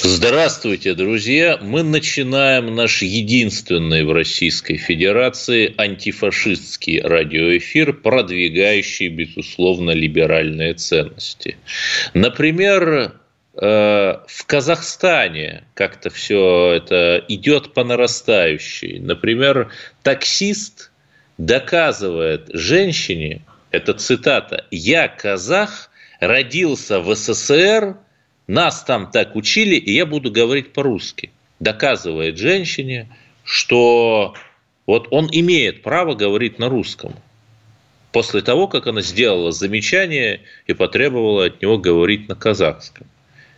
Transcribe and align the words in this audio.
Здравствуйте, 0.00 0.94
друзья! 0.94 1.58
Мы 1.60 1.82
начинаем 1.82 2.72
наш 2.76 3.02
единственный 3.02 4.04
в 4.04 4.12
Российской 4.12 4.76
Федерации 4.76 5.74
антифашистский 5.76 7.00
радиоэфир, 7.00 7.94
продвигающий, 7.94 9.08
безусловно, 9.08 9.90
либеральные 9.90 10.74
ценности. 10.74 11.56
Например, 12.14 13.12
э, 13.54 13.60
в 13.60 14.46
Казахстане 14.46 15.64
как-то 15.74 16.10
все 16.10 16.74
это 16.74 17.24
идет 17.26 17.74
по 17.74 17.82
нарастающей. 17.82 19.00
Например, 19.00 19.72
таксист 20.04 20.92
доказывает 21.38 22.48
женщине, 22.52 23.42
это 23.72 23.94
цитата, 23.94 24.64
«Я 24.70 25.08
казах, 25.08 25.90
родился 26.20 27.00
в 27.00 27.12
СССР, 27.16 27.96
нас 28.48 28.82
там 28.82 29.10
так 29.10 29.36
учили, 29.36 29.76
и 29.76 29.92
я 29.92 30.06
буду 30.06 30.32
говорить 30.32 30.72
по-русски. 30.72 31.30
Доказывает 31.60 32.38
женщине, 32.38 33.08
что 33.44 34.34
вот 34.86 35.08
он 35.10 35.28
имеет 35.30 35.82
право 35.82 36.14
говорить 36.14 36.58
на 36.58 36.68
русском. 36.68 37.14
После 38.10 38.40
того, 38.40 38.66
как 38.68 38.86
она 38.86 39.02
сделала 39.02 39.52
замечание 39.52 40.40
и 40.66 40.72
потребовала 40.72 41.44
от 41.44 41.60
него 41.60 41.76
говорить 41.76 42.26
на 42.28 42.34
казахском. 42.34 43.06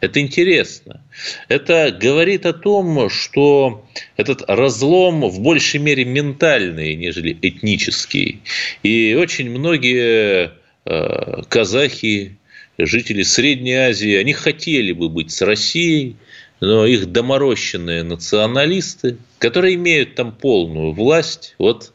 Это 0.00 0.18
интересно. 0.20 1.04
Это 1.48 1.92
говорит 1.92 2.46
о 2.46 2.52
том, 2.52 3.10
что 3.10 3.86
этот 4.16 4.42
разлом 4.48 5.28
в 5.28 5.40
большей 5.40 5.78
мере 5.78 6.04
ментальный, 6.04 6.96
нежели 6.96 7.38
этнический. 7.40 8.40
И 8.82 9.14
очень 9.14 9.50
многие 9.50 10.52
э, 10.86 11.42
казахи 11.48 12.38
жители 12.86 13.22
Средней 13.22 13.74
Азии, 13.74 14.14
они 14.14 14.32
хотели 14.32 14.92
бы 14.92 15.08
быть 15.08 15.30
с 15.30 15.42
Россией, 15.42 16.16
но 16.60 16.84
их 16.84 17.10
доморощенные 17.10 18.02
националисты, 18.02 19.16
которые 19.38 19.76
имеют 19.76 20.14
там 20.14 20.32
полную 20.32 20.92
власть, 20.92 21.54
вот 21.58 21.92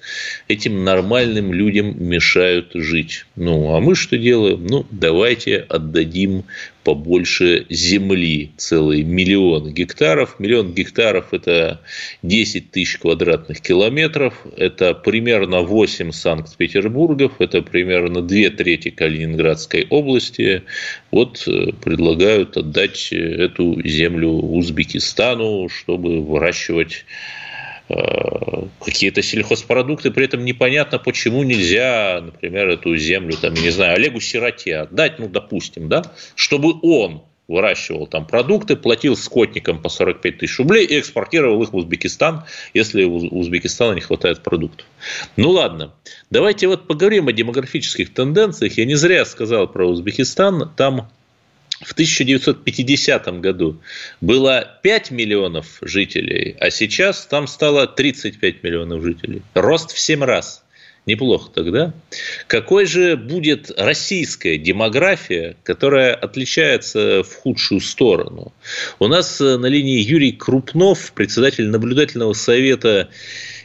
этим 0.47 0.83
нормальным 0.83 1.53
людям 1.53 2.03
мешают 2.03 2.72
жить. 2.73 3.25
Ну, 3.36 3.75
а 3.75 3.80
мы 3.80 3.95
что 3.95 4.17
делаем? 4.17 4.66
Ну, 4.66 4.86
давайте 4.89 5.58
отдадим 5.58 6.45
побольше 6.86 7.66
земли, 7.69 8.52
целый 8.58 9.03
миллион 9.03 9.73
гектаров. 9.73 10.39
Миллион 10.39 10.72
гектаров– 10.73 11.30
это 11.33 11.81
10 12.22 12.72
тысяч 12.72 13.00
квадратных 13.00 13.59
километров, 13.59 14.45
это 14.55 14.94
примерно 14.94 15.61
8 15.61 16.11
Санкт-Петербургов, 16.11 17.33
это 17.39 17.63
примерно 17.63 18.22
2 18.22 18.50
трети 18.52 18.91
Калининградской 18.91 19.88
области. 19.89 20.63
Вот 21.09 21.44
э, 21.47 21.72
предлагают 21.83 22.56
отдать 22.56 23.11
эту 23.11 23.81
землю 23.83 24.30
Узбекистану, 24.30 25.67
чтобы 25.69 26.22
выращивать 26.22 27.03
Э, 27.06 27.44
какие-то 27.88 29.22
сельхозпродукты, 29.22 30.11
при 30.11 30.25
этом 30.25 30.44
непонятно, 30.44 30.97
почему 30.97 31.44
нельзя, 31.44 32.22
например, 32.23 32.69
эту 32.69 32.95
землю, 32.97 33.36
там, 33.39 33.53
не 33.53 33.69
знаю, 33.69 33.95
Олегу 33.95 34.19
Сироте 34.19 34.78
отдать, 34.78 35.19
ну, 35.19 35.28
допустим, 35.28 35.88
да, 35.88 36.03
чтобы 36.36 36.80
он 36.81 37.23
выращивал 37.47 38.08
там 38.08 38.25
продукты, 38.25 38.75
платил 38.75 39.16
скотникам 39.16 39.80
по 39.81 39.89
45 39.89 40.39
тысяч 40.39 40.58
рублей 40.58 40.86
и 40.86 41.00
экспортировал 41.00 41.62
их 41.62 41.74
в 41.74 41.75
Узбекистан, 41.75 42.44
если 42.74 43.03
у 43.03 43.18
Узбекистана 43.38 43.94
не 43.94 44.01
хватает 44.01 44.41
продуктов. 44.41 44.88
Ну 45.35 45.51
ладно, 45.51 45.94
давайте 46.31 46.68
вот 46.68 46.88
поговорим 46.88 47.28
о 47.28 47.34
демографических 47.34 48.13
тенденциях. 48.13 48.78
Я 48.78 48.85
не 48.85 48.95
зря 48.95 49.25
сказал 49.25 49.68
про 49.68 49.85
Узбекистан, 49.88 50.72
там 50.75 51.09
в 51.81 51.91
1950 51.91 53.41
году 53.41 53.81
было 54.22 54.80
5 54.81 55.12
миллионов 55.12 55.78
жителей, 55.81 56.56
а 56.59 56.69
сейчас 56.69 57.25
там 57.25 57.47
стало 57.47 57.88
35 57.88 58.63
миллионов 58.63 59.03
жителей. 59.03 59.41
Рост 59.53 59.91
в 59.91 60.00
7 60.00 60.24
раз. 60.24 60.63
Неплохо 61.06 61.52
тогда. 61.53 61.94
Какой 62.47 62.88
же 62.88 63.16
будет 63.16 63.72
российская 63.78 64.58
демография, 64.58 65.56
которая 65.62 66.16
отличается 66.16 67.22
в 67.22 67.31
худшую 67.31 67.80
сторону? 67.80 68.53
У 68.97 69.07
нас 69.07 69.40
э, 69.40 69.57
на 69.57 69.68
линии 69.68 70.00
Юрий 70.00 70.31
Крупнов, 70.31 71.12
председатель 71.13 71.68
наблюдательного 71.68 72.34
совета 72.34 73.09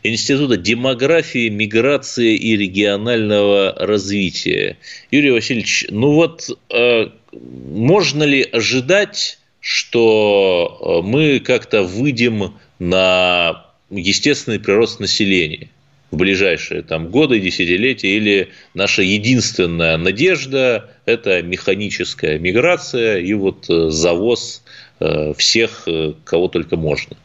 Института 0.02 0.58
демографии, 0.58 1.48
миграции 1.48 2.36
и 2.36 2.58
регионального 2.58 3.74
развития. 3.78 4.76
Юрий 5.10 5.30
Васильевич, 5.30 5.86
ну 5.88 6.12
вот 6.12 6.50
э, 6.68 7.08
можно 7.32 8.24
ли 8.24 8.42
ожидать, 8.42 9.38
что 9.60 11.02
э, 11.02 11.06
мы 11.06 11.40
как-то 11.40 11.82
выйдем 11.82 12.54
на 12.78 13.66
естественный 13.90 14.60
прирост 14.60 15.00
населения? 15.00 15.68
в 16.10 16.16
ближайшие 16.16 16.82
там, 16.82 17.06
годы, 17.06 17.38
десятилетия, 17.38 18.16
или 18.16 18.48
наша 18.74 19.02
единственная 19.02 19.96
надежда– 19.96 20.90
это 21.06 21.40
механическая 21.40 22.36
миграция 22.36 23.18
и 23.18 23.32
вот 23.32 23.70
э, 23.70 23.90
завоз 23.90 24.64
э, 24.98 25.32
всех, 25.34 25.86
кого 26.24 26.48
только 26.48 26.76
можно? 26.76 27.16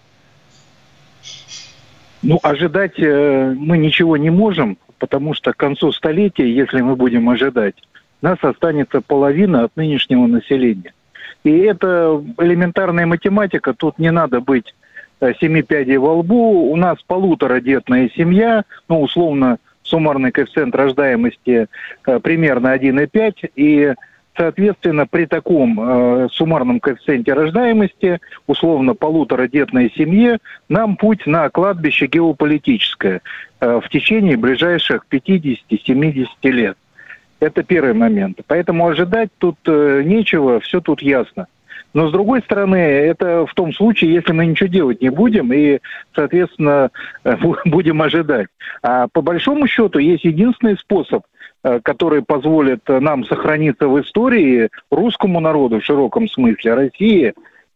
Ну, 2.21 2.39
ожидать 2.43 2.99
мы 2.99 3.79
ничего 3.79 4.17
не 4.17 4.29
можем, 4.29 4.77
потому 4.99 5.33
что 5.33 5.51
к 5.51 5.57
концу 5.57 5.91
столетия, 5.91 6.47
если 6.47 6.81
мы 6.81 6.95
будем 6.95 7.27
ожидать, 7.27 7.73
нас 8.25 8.37
останется 8.41 9.01
половина 9.01 9.65
от 9.65 9.75
нынешнего 9.75 10.25
населения. 10.25 10.93
И 11.43 11.51
это 11.59 12.23
элементарная 12.39 13.05
математика, 13.05 13.73
тут 13.73 13.99
не 13.99 14.11
надо 14.11 14.41
быть 14.41 14.73
э, 15.19 15.33
семи 15.39 15.61
пядей 15.61 15.97
во 15.97 16.15
лбу. 16.15 16.71
У 16.71 16.75
нас 16.75 16.97
полуторадетная 17.05 18.09
семья, 18.15 18.63
ну, 18.89 19.01
условно, 19.01 19.59
суммарный 19.83 20.31
коэффициент 20.31 20.75
рождаемости 20.75 21.67
э, 22.07 22.19
примерно 22.19 22.75
1,5, 22.75 23.51
и, 23.55 23.93
соответственно, 24.35 25.05
при 25.05 25.27
таком 25.27 25.79
э, 25.79 26.27
суммарном 26.31 26.79
коэффициенте 26.79 27.33
рождаемости, 27.33 28.19
условно, 28.47 28.95
полуторадетной 28.95 29.93
семье, 29.95 30.39
нам 30.67 30.95
путь 30.95 31.27
на 31.27 31.47
кладбище 31.49 32.07
геополитическое 32.07 33.21
в 33.59 33.87
течение 33.89 34.35
ближайших 34.35 35.05
50-70 35.09 36.27
лет. 36.43 36.77
Это 37.39 37.63
первый 37.63 37.93
момент. 37.93 38.39
Поэтому 38.47 38.87
ожидать 38.87 39.29
тут 39.37 39.57
э, 39.67 40.03
нечего, 40.05 40.59
все 40.61 40.79
тут 40.79 41.01
ясно. 41.01 41.47
Но 41.93 42.09
с 42.09 42.11
другой 42.11 42.41
стороны, 42.41 42.75
это 42.75 43.45
в 43.45 43.53
том 43.53 43.73
случае, 43.73 44.13
если 44.13 44.31
мы 44.31 44.45
ничего 44.45 44.67
делать 44.67 45.01
не 45.01 45.09
будем 45.09 45.51
и, 45.53 45.79
соответственно, 46.13 46.91
э, 47.23 47.35
будем 47.65 48.01
ожидать. 48.01 48.47
А 48.81 49.07
по 49.07 49.21
большому 49.21 49.67
счету 49.67 49.99
есть 49.99 50.23
единственный 50.23 50.77
способ, 50.77 51.23
э, 51.63 51.79
который 51.83 52.21
позволит 52.21 52.81
нам 52.87 53.25
сохраниться 53.25 53.87
в 53.87 53.99
истории 54.01 54.69
русскому 54.89 55.39
народу 55.39 55.79
в 55.79 55.85
широком 55.85 56.27
смысле, 56.29 56.73
России. 56.73 57.33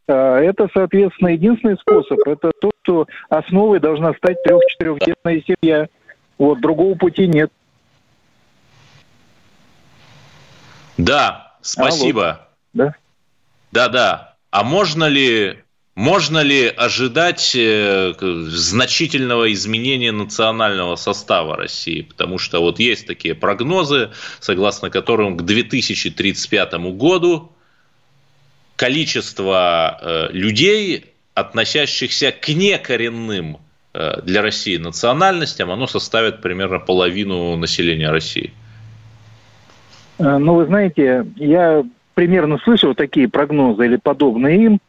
Это, 0.08 0.68
соответственно, 0.74 1.30
единственный 1.30 1.78
способ. 1.78 2.18
Это 2.26 2.52
то, 2.60 2.72
что 2.82 3.06
основой 3.30 3.80
должна 3.80 4.14
стать 4.14 4.42
трех-четырехдетная 4.44 5.44
семья. 5.46 5.88
Вот, 6.40 6.60
другого 6.62 6.96
пути 6.96 7.28
нет. 7.28 7.52
Да, 11.00 11.54
спасибо. 11.62 12.30
Алло. 12.30 12.40
Да? 12.74 12.96
Да, 13.72 13.88
да. 13.88 14.36
А 14.52 14.64
можно 14.64 15.06
ли 15.06 15.60
можно 15.96 16.40
ли 16.40 16.68
ожидать 16.68 17.54
э, 17.56 18.14
значительного 18.20 19.52
изменения 19.54 20.12
национального 20.12 20.96
состава 20.98 21.56
России? 21.56 22.02
Потому 22.02 22.38
что 22.38 22.60
вот 22.60 22.80
есть 22.80 23.06
такие 23.08 23.34
прогнозы, 23.34 24.12
согласно 24.40 24.90
которым 24.90 25.38
к 25.38 25.44
2035 25.44 26.74
году 26.96 27.52
количество 28.76 30.00
э, 30.02 30.28
людей, 30.32 31.14
относящихся 31.34 32.32
к 32.32 32.48
некоренным 32.50 33.60
э, 33.94 34.22
для 34.22 34.42
России 34.42 34.78
национальностям, 34.78 35.72
оно 35.72 35.88
составит 35.88 36.42
примерно 36.42 36.80
половину 36.80 37.56
населения 37.58 38.10
России. 38.10 38.54
Э, 40.20 40.38
ну, 40.38 40.56
вы 40.56 40.66
знаете, 40.66 41.26
я 41.38 41.84
примерно 42.14 42.58
слышал 42.60 42.94
такие 42.94 43.28
прогнозы 43.28 43.86
или 43.86 43.96
подобные 43.96 44.64
им, 44.66 44.80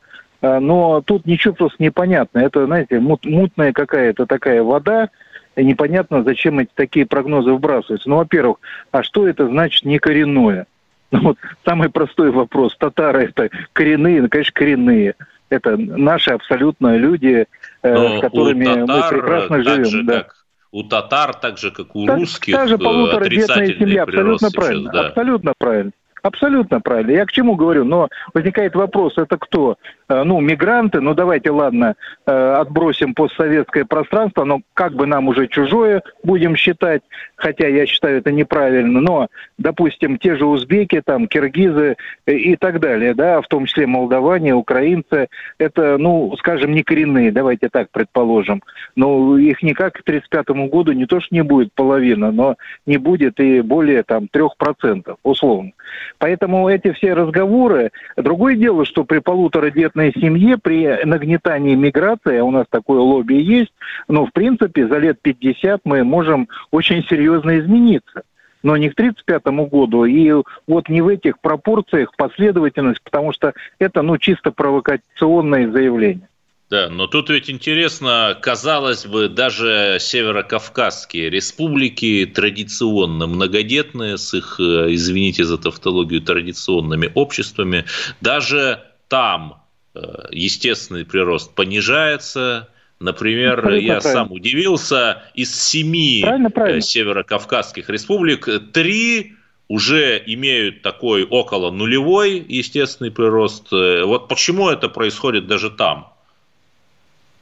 э, 0.42 0.58
но 0.58 1.00
тут 1.00 1.26
ничего 1.26 1.54
просто 1.54 1.82
непонятно. 1.82 2.40
Это, 2.40 2.66
знаете, 2.66 2.98
мут, 2.98 3.24
мутная 3.24 3.72
какая-то 3.72 4.26
такая 4.26 4.62
вода, 4.62 5.08
И 5.56 5.64
непонятно, 5.64 6.22
зачем 6.22 6.58
эти 6.58 6.70
такие 6.74 7.06
прогнозы 7.06 7.52
вбрасываются. 7.52 8.08
Ну, 8.08 8.16
во-первых, 8.16 8.58
а 8.92 9.02
что 9.02 9.26
это 9.26 9.46
значит 9.48 9.84
не 9.84 9.98
коренное? 9.98 10.66
Ну, 11.12 11.20
вот 11.20 11.38
самый 11.64 11.90
простой 11.90 12.30
вопрос. 12.30 12.76
Татары 12.76 13.24
это 13.24 13.50
коренные, 13.72 14.22
ну, 14.22 14.28
конечно, 14.28 14.52
коренные. 14.54 15.14
Это 15.48 15.76
наши 15.76 16.30
абсолютно 16.30 16.96
люди, 16.96 17.46
э, 17.82 18.18
с 18.18 18.20
которыми 18.20 18.64
мы 18.64 19.02
прекрасно 19.08 19.62
живем. 19.64 20.06
Да. 20.06 20.22
Как 20.22 20.39
у 20.72 20.82
татар, 20.84 21.34
так 21.34 21.58
же, 21.58 21.70
как 21.70 21.96
у 21.96 22.06
так, 22.06 22.18
русских, 22.18 22.54
та 22.54 22.66
же 22.66 22.78
полуторадетная 22.78 23.66
семья, 23.78 24.04
абсолютно 24.04 24.50
правильно, 24.50 24.90
сейчас, 24.90 24.92
да. 24.92 25.08
абсолютно 25.08 25.52
правильно. 25.58 25.92
Абсолютно 26.22 26.80
правильно. 26.80 27.12
Я 27.12 27.26
к 27.26 27.32
чему 27.32 27.56
говорю? 27.56 27.84
Но 27.84 28.08
возникает 28.34 28.74
вопрос, 28.74 29.16
это 29.16 29.38
кто? 29.38 29.76
Э, 30.08 30.22
ну, 30.24 30.40
мигранты, 30.40 31.00
ну 31.00 31.14
давайте, 31.14 31.50
ладно, 31.50 31.94
э, 32.26 32.32
отбросим 32.32 33.14
постсоветское 33.14 33.84
пространство, 33.84 34.44
но 34.44 34.60
как 34.74 34.94
бы 34.94 35.06
нам 35.06 35.28
уже 35.28 35.46
чужое 35.46 36.02
будем 36.22 36.56
считать, 36.56 37.02
хотя 37.36 37.68
я 37.68 37.86
считаю 37.86 38.18
это 38.18 38.32
неправильно, 38.32 39.00
но, 39.00 39.28
допустим, 39.56 40.18
те 40.18 40.36
же 40.36 40.46
узбеки, 40.46 41.00
там, 41.04 41.26
киргизы 41.26 41.96
и 42.26 42.56
так 42.56 42.80
далее, 42.80 43.14
да, 43.14 43.40
в 43.40 43.48
том 43.48 43.66
числе 43.66 43.86
молдаване, 43.86 44.54
украинцы, 44.54 45.28
это, 45.58 45.96
ну, 45.98 46.34
скажем, 46.38 46.72
не 46.72 46.82
коренные, 46.82 47.32
давайте 47.32 47.68
так 47.68 47.88
предположим, 47.90 48.62
но 48.96 49.38
их 49.38 49.62
никак 49.62 49.94
к 49.94 50.00
1935 50.00 50.68
году 50.70 50.92
не 50.92 51.06
то, 51.06 51.20
что 51.20 51.34
не 51.34 51.42
будет 51.42 51.72
половина, 51.72 52.32
но 52.32 52.56
не 52.84 52.98
будет 52.98 53.38
и 53.40 53.60
более, 53.60 54.02
там, 54.02 54.28
3%, 54.32 55.16
условно. 55.22 55.72
Поэтому 56.20 56.68
эти 56.68 56.92
все 56.92 57.14
разговоры, 57.14 57.92
другое 58.14 58.54
дело, 58.54 58.84
что 58.84 59.04
при 59.04 59.20
полуторадетной 59.20 60.12
семье 60.12 60.58
при 60.58 61.02
нагнетании 61.04 61.74
миграции, 61.74 62.36
а 62.36 62.44
у 62.44 62.50
нас 62.50 62.66
такое 62.68 63.00
лобби 63.00 63.40
есть, 63.40 63.72
но 64.06 64.26
в 64.26 64.32
принципе 64.32 64.86
за 64.86 64.98
лет 64.98 65.18
50 65.22 65.80
мы 65.84 66.04
можем 66.04 66.46
очень 66.70 67.02
серьезно 67.04 67.58
измениться 67.58 68.22
но 68.62 68.76
не 68.76 68.90
к 68.90 68.92
1935 68.92 69.70
году, 69.70 70.04
и 70.04 70.30
вот 70.66 70.90
не 70.90 71.00
в 71.00 71.08
этих 71.08 71.40
пропорциях 71.40 72.14
последовательность, 72.14 73.02
потому 73.02 73.32
что 73.32 73.54
это, 73.78 74.02
ну, 74.02 74.18
чисто 74.18 74.52
провокационное 74.52 75.70
заявление. 75.70 76.28
Да, 76.70 76.88
но 76.88 77.08
тут 77.08 77.30
ведь 77.30 77.50
интересно, 77.50 78.38
казалось 78.40 79.04
бы, 79.04 79.28
даже 79.28 79.96
северокавказские 79.98 81.28
республики 81.28 82.30
традиционно 82.32 83.26
многодетные, 83.26 84.18
с 84.18 84.34
их, 84.34 84.60
э, 84.60 84.94
извините 84.94 85.44
за 85.44 85.58
тавтологию, 85.58 86.22
традиционными 86.22 87.10
обществами, 87.14 87.86
даже 88.20 88.84
там 89.08 89.60
Э, 89.92 90.26
естественный 90.30 91.04
прирост 91.04 91.54
понижается. 91.54 92.68
Например, 93.00 93.58
Абсолютно 93.58 93.86
я 93.86 94.00
правильно. 94.00 94.20
сам 94.20 94.32
удивился, 94.32 95.22
из 95.34 95.54
семи 95.54 96.20
правильно, 96.22 96.50
правильно. 96.50 96.78
Э, 96.78 96.80
северокавказских 96.80 97.88
республик 97.88 98.48
три 98.72 99.34
уже 99.68 100.22
имеют 100.26 100.82
такой 100.82 101.24
около 101.24 101.70
нулевой 101.70 102.44
естественный 102.48 103.10
прирост. 103.10 103.70
Вот 103.70 104.28
почему 104.28 104.68
это 104.68 104.88
происходит 104.88 105.46
даже 105.46 105.70
там? 105.70 106.12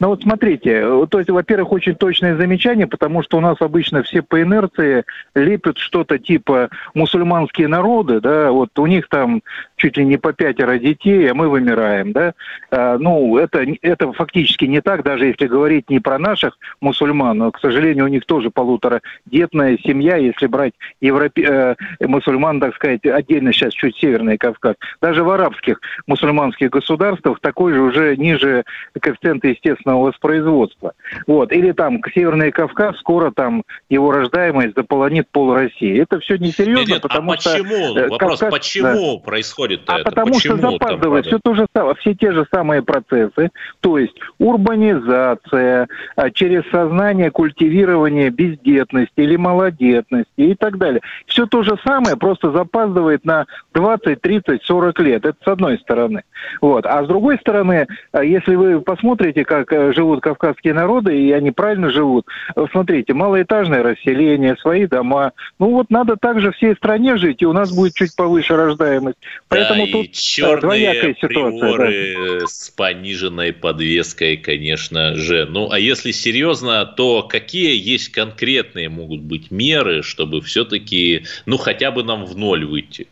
Ну 0.00 0.08
вот 0.08 0.22
смотрите, 0.22 1.06
то 1.06 1.18
есть, 1.18 1.28
во-первых, 1.28 1.72
очень 1.72 1.96
точное 1.96 2.36
замечание, 2.36 2.86
потому 2.86 3.22
что 3.22 3.38
у 3.38 3.40
нас 3.40 3.56
обычно 3.60 4.02
все 4.04 4.22
по 4.22 4.40
инерции 4.40 5.04
лепят 5.34 5.78
что-то 5.78 6.18
типа 6.18 6.70
мусульманские 6.94 7.66
народы, 7.66 8.20
да, 8.20 8.52
вот 8.52 8.78
у 8.78 8.86
них 8.86 9.08
там 9.08 9.42
чуть 9.76 9.96
ли 9.96 10.04
не 10.04 10.16
по 10.16 10.32
пятеро 10.32 10.78
детей, 10.78 11.28
а 11.30 11.34
мы 11.34 11.48
вымираем, 11.48 12.12
да. 12.12 12.34
А, 12.70 12.96
ну, 12.98 13.38
это, 13.38 13.64
это 13.82 14.12
фактически 14.12 14.66
не 14.66 14.80
так, 14.80 15.02
даже 15.02 15.26
если 15.26 15.46
говорить 15.46 15.90
не 15.90 15.98
про 15.98 16.18
наших 16.18 16.58
мусульман, 16.80 17.38
но, 17.38 17.50
к 17.50 17.60
сожалению, 17.60 18.04
у 18.04 18.08
них 18.08 18.24
тоже 18.24 18.50
полуторадетная 18.50 19.78
семья, 19.78 20.16
если 20.16 20.46
брать 20.46 20.74
европе... 21.00 21.42
э, 21.42 21.74
мусульман, 22.06 22.60
так 22.60 22.74
сказать, 22.76 23.04
отдельно 23.04 23.52
сейчас 23.52 23.72
чуть 23.72 23.96
Северный 23.96 24.38
Кавказ. 24.38 24.76
Даже 25.00 25.24
в 25.24 25.30
арабских 25.30 25.80
мусульманских 26.06 26.70
государствах 26.70 27.40
такой 27.40 27.72
же 27.72 27.80
уже 27.80 28.16
ниже 28.16 28.64
коэффициент, 29.00 29.44
естественно, 29.44 29.87
собственного 29.88 30.04
воспроизводства. 30.04 30.92
Вот. 31.26 31.52
Или 31.52 31.72
там 31.72 32.00
Северный 32.14 32.50
Кавказ, 32.50 32.98
скоро 32.98 33.30
там 33.30 33.62
его 33.88 34.12
рождаемость 34.12 34.74
заполонит 34.76 35.28
пол 35.30 35.54
России. 35.54 36.00
Это 36.00 36.20
все 36.20 36.36
несерьезно, 36.36 36.92
нет, 36.94 37.02
потому 37.02 37.32
а 37.32 37.36
почему? 37.36 37.94
что... 37.94 38.08
Вопрос, 38.08 38.40
Кавказ, 38.40 38.50
почему 38.50 39.16
да. 39.16 39.24
происходит 39.24 39.82
а 39.86 40.00
это? 40.00 40.04
потому 40.04 40.34
почему 40.34 40.56
что 40.56 40.70
запаздывает 40.70 41.26
все, 41.26 41.38
то 41.42 41.54
же, 41.54 41.66
все 42.00 42.14
те 42.14 42.32
же 42.32 42.46
самые 42.52 42.82
процессы, 42.82 43.50
то 43.80 43.98
есть 43.98 44.14
урбанизация, 44.38 45.88
а, 46.16 46.30
через 46.30 46.68
сознание 46.70 47.30
культивирование 47.30 48.30
бездетности 48.30 49.12
или 49.16 49.36
малодетности 49.36 50.28
и 50.36 50.54
так 50.54 50.78
далее. 50.78 51.00
Все 51.26 51.46
то 51.46 51.62
же 51.62 51.76
самое, 51.86 52.16
просто 52.16 52.50
запаздывает 52.50 53.24
на 53.24 53.46
20, 53.74 54.20
30, 54.20 54.62
40 54.62 55.00
лет. 55.00 55.24
Это 55.24 55.36
с 55.42 55.48
одной 55.48 55.78
стороны. 55.78 56.22
Вот. 56.60 56.86
А 56.86 57.04
с 57.04 57.06
другой 57.06 57.38
стороны, 57.38 57.86
а, 58.12 58.24
если 58.24 58.54
вы 58.54 58.80
посмотрите, 58.80 59.44
как 59.44 59.72
Э, 59.77 59.77
живут 59.94 60.20
кавказские 60.20 60.74
народы, 60.74 61.18
и 61.18 61.32
они 61.32 61.50
правильно 61.50 61.90
живут. 61.90 62.26
Смотрите, 62.70 63.14
малоэтажное 63.14 63.82
расселение, 63.82 64.56
свои 64.56 64.86
дома. 64.86 65.32
Ну 65.58 65.70
вот 65.70 65.90
надо 65.90 66.16
также 66.16 66.52
всей 66.52 66.74
стране 66.74 67.16
жить, 67.16 67.42
и 67.42 67.46
у 67.46 67.52
нас 67.52 67.74
будет 67.74 67.94
чуть 67.94 68.14
повыше 68.16 68.56
рождаемость. 68.56 69.18
Поэтому 69.48 69.86
да, 69.86 69.92
тут 69.92 70.12
черные 70.12 70.60
двоякая 70.60 71.14
ситуация. 71.14 71.68
Да. 71.78 72.46
с 72.46 72.70
пониженной 72.70 73.52
подвеской, 73.52 74.36
конечно 74.36 75.14
же. 75.14 75.46
Ну, 75.48 75.70
а 75.70 75.78
если 75.78 76.12
серьезно, 76.12 76.84
то 76.86 77.22
какие 77.22 77.76
есть 77.76 78.10
конкретные 78.10 78.88
могут 78.88 79.20
быть 79.20 79.50
меры, 79.50 80.02
чтобы 80.02 80.40
все-таки, 80.40 81.24
ну, 81.46 81.56
хотя 81.56 81.90
бы 81.90 82.02
нам 82.02 82.24
в 82.24 82.36
ноль 82.36 82.64
выйти? 82.64 83.08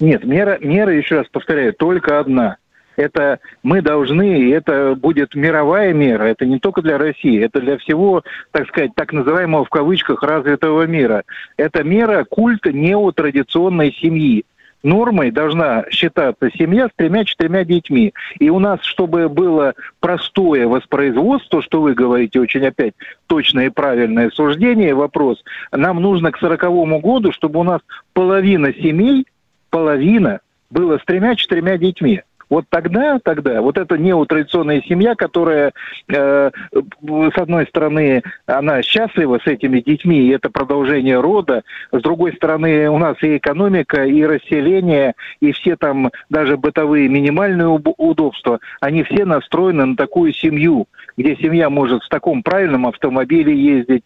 Нет, 0.00 0.24
мера, 0.24 0.58
мера, 0.60 0.94
еще 0.94 1.18
раз 1.18 1.26
повторяю, 1.30 1.72
только 1.72 2.18
одна– 2.18 2.56
это 2.96 3.40
мы 3.62 3.82
должны, 3.82 4.40
и 4.40 4.50
это 4.50 4.94
будет 4.94 5.34
мировая 5.34 5.92
мера, 5.92 6.24
это 6.24 6.46
не 6.46 6.58
только 6.58 6.82
для 6.82 6.98
России, 6.98 7.42
это 7.42 7.60
для 7.60 7.78
всего, 7.78 8.22
так 8.50 8.68
сказать, 8.68 8.94
так 8.94 9.12
называемого 9.12 9.64
в 9.64 9.70
кавычках 9.70 10.22
развитого 10.22 10.86
мира. 10.86 11.24
Это 11.56 11.82
мера 11.84 12.24
культа 12.24 12.72
неотрадиционной 12.72 13.92
семьи. 13.92 14.44
Нормой 14.84 15.30
должна 15.30 15.86
считаться 15.90 16.50
семья 16.50 16.88
с 16.88 16.90
тремя-четырьмя 16.94 17.64
детьми. 17.64 18.12
И 18.38 18.50
у 18.50 18.58
нас, 18.58 18.82
чтобы 18.82 19.30
было 19.30 19.72
простое 19.98 20.68
воспроизводство, 20.68 21.62
что 21.62 21.80
вы 21.80 21.94
говорите, 21.94 22.38
очень 22.38 22.66
опять 22.66 22.92
точное 23.26 23.66
и 23.66 23.70
правильное 23.70 24.28
суждение, 24.28 24.94
вопрос, 24.94 25.42
нам 25.72 26.02
нужно 26.02 26.32
к 26.32 26.38
сороковому 26.38 27.00
году, 27.00 27.32
чтобы 27.32 27.60
у 27.60 27.62
нас 27.62 27.80
половина 28.12 28.74
семей, 28.74 29.26
половина 29.70 30.40
было 30.68 30.98
с 30.98 31.04
тремя-четырьмя 31.06 31.78
детьми. 31.78 32.20
Вот 32.50 32.66
тогда, 32.68 33.18
тогда, 33.22 33.60
вот 33.60 33.78
эта 33.78 33.96
неотрадиционная 33.98 34.82
семья, 34.82 35.14
которая, 35.14 35.72
э, 36.08 36.50
с 36.72 37.38
одной 37.38 37.66
стороны, 37.66 38.22
она 38.46 38.82
счастлива 38.82 39.38
с 39.42 39.46
этими 39.46 39.80
детьми, 39.80 40.26
и 40.26 40.30
это 40.30 40.50
продолжение 40.50 41.20
рода, 41.20 41.62
с 41.92 42.00
другой 42.00 42.34
стороны, 42.34 42.88
у 42.90 42.98
нас 42.98 43.16
и 43.22 43.36
экономика, 43.36 44.04
и 44.04 44.24
расселение, 44.24 45.14
и 45.40 45.52
все 45.52 45.76
там 45.76 46.10
даже 46.30 46.56
бытовые 46.56 47.08
минимальные 47.08 47.68
удобства, 47.68 48.60
они 48.80 49.02
все 49.04 49.24
настроены 49.24 49.84
на 49.86 49.96
такую 49.96 50.32
семью, 50.32 50.86
где 51.16 51.36
семья 51.36 51.70
может 51.70 52.02
в 52.02 52.08
таком 52.08 52.42
правильном 52.42 52.86
автомобиле 52.86 53.54
ездить, 53.56 54.04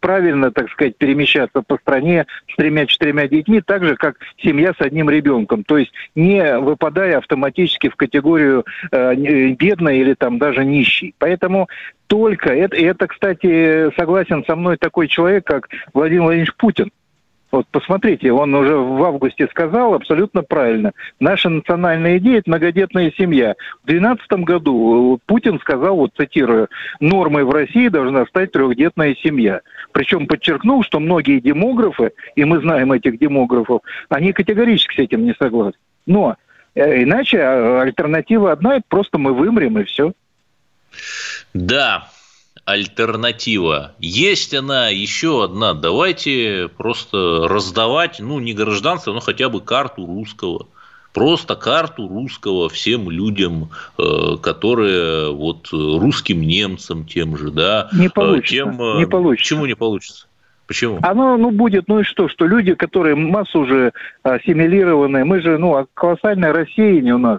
правильно, 0.00 0.50
так 0.50 0.70
сказать, 0.70 0.96
перемещаться 0.96 1.62
по 1.62 1.76
стране 1.78 2.26
с 2.52 2.56
тремя-четырьмя 2.56 3.28
детьми, 3.28 3.60
так 3.60 3.84
же, 3.84 3.96
как 3.96 4.16
семья 4.42 4.72
с 4.78 4.80
одним 4.80 5.10
ребенком. 5.10 5.64
То 5.64 5.78
есть 5.78 5.92
не 6.14 6.58
выпадая 6.58 7.18
автоматически 7.18 7.71
в 7.88 7.96
категорию 7.96 8.64
э, 8.90 9.14
бедной 9.14 9.98
или 9.98 10.14
там 10.14 10.38
даже 10.38 10.64
нищий. 10.64 11.14
Поэтому 11.18 11.68
только 12.06 12.50
это, 12.52 12.76
и 12.76 12.84
это, 12.84 13.06
кстати, 13.06 13.94
согласен 13.96 14.44
со 14.44 14.56
мной 14.56 14.76
такой 14.76 15.08
человек, 15.08 15.46
как 15.46 15.68
Владимир 15.94 16.22
Владимирович 16.22 16.54
Путин. 16.56 16.90
Вот 17.52 17.66
посмотрите, 17.70 18.32
он 18.32 18.54
уже 18.54 18.74
в 18.74 19.04
августе 19.04 19.46
сказал 19.48 19.92
абсолютно 19.92 20.42
правильно. 20.42 20.92
Наша 21.20 21.50
национальная 21.50 22.16
идея– 22.16 22.38
это 22.40 22.48
многодетная 22.48 23.12
семья. 23.18 23.54
В 23.82 23.86
2012 23.88 24.32
году 24.44 25.20
Путин 25.26 25.60
сказал, 25.60 25.96
вот 25.96 26.12
цитирую, 26.16 26.68
нормой 26.98 27.44
в 27.44 27.50
России 27.50 27.88
должна 27.88 28.24
стать 28.24 28.52
трехдетная 28.52 29.14
семья. 29.22 29.60
Причем 29.92 30.26
подчеркнул, 30.26 30.82
что 30.82 30.98
многие 30.98 31.40
демографы, 31.40 32.12
и 32.36 32.44
мы 32.46 32.58
знаем 32.60 32.90
этих 32.90 33.18
демографов, 33.18 33.82
они 34.08 34.32
категорически 34.32 34.96
с 34.96 34.98
этим 35.00 35.26
не 35.26 35.34
согласны. 35.38 35.78
Но 36.06 36.36
иначе 36.74 37.38
а, 37.40 37.82
альтернатива 37.82 38.52
одна– 38.52 38.76
это 38.76 38.84
просто 38.88 39.18
мы 39.18 39.32
вымрем 39.32 39.78
и 39.78 39.84
все. 39.84 40.12
Да, 41.54 42.08
альтернатива. 42.64 43.92
Есть 43.98 44.54
она 44.54 44.88
еще 44.88 45.44
одна. 45.44 45.74
Давайте 45.74 46.68
просто 46.76 47.46
раздавать, 47.48 48.20
ну, 48.20 48.38
не 48.40 48.54
гражданство, 48.54 49.12
но 49.12 49.20
хотя 49.20 49.48
бы 49.48 49.60
карту 49.60 50.06
русского. 50.06 50.68
просто 51.12 51.56
карту 51.56 52.08
русского 52.08 52.68
всем 52.70 53.10
людям, 53.10 53.70
э, 53.98 54.36
которые 54.42 55.30
вот 55.32 55.68
русским 55.72 56.40
немцам 56.40 57.04
тем 57.04 57.36
же, 57.36 57.50
да. 57.50 57.90
Не 57.92 58.08
получится. 58.08 58.54
Тем, 58.54 58.98
не 58.98 59.06
получится. 59.06 59.42
Почему 59.42 59.66
не 59.66 59.74
получится? 59.74 60.26
Почему? 60.66 60.98
Оно, 61.02 61.36
ну, 61.36 61.50
будет, 61.50 61.88
ну 61.88 62.00
и 62.00 62.02
что, 62.04 62.28
что 62.28 62.46
люди, 62.46 62.74
которые 62.74 63.14
массу 63.14 63.60
уже 63.60 63.92
ассимилированы, 64.22 65.24
мы 65.24 65.40
же, 65.40 65.58
ну, 65.58 65.86
колоссальное 65.94 66.52
рассеяние 66.52 67.14
у 67.14 67.18
нас 67.18 67.38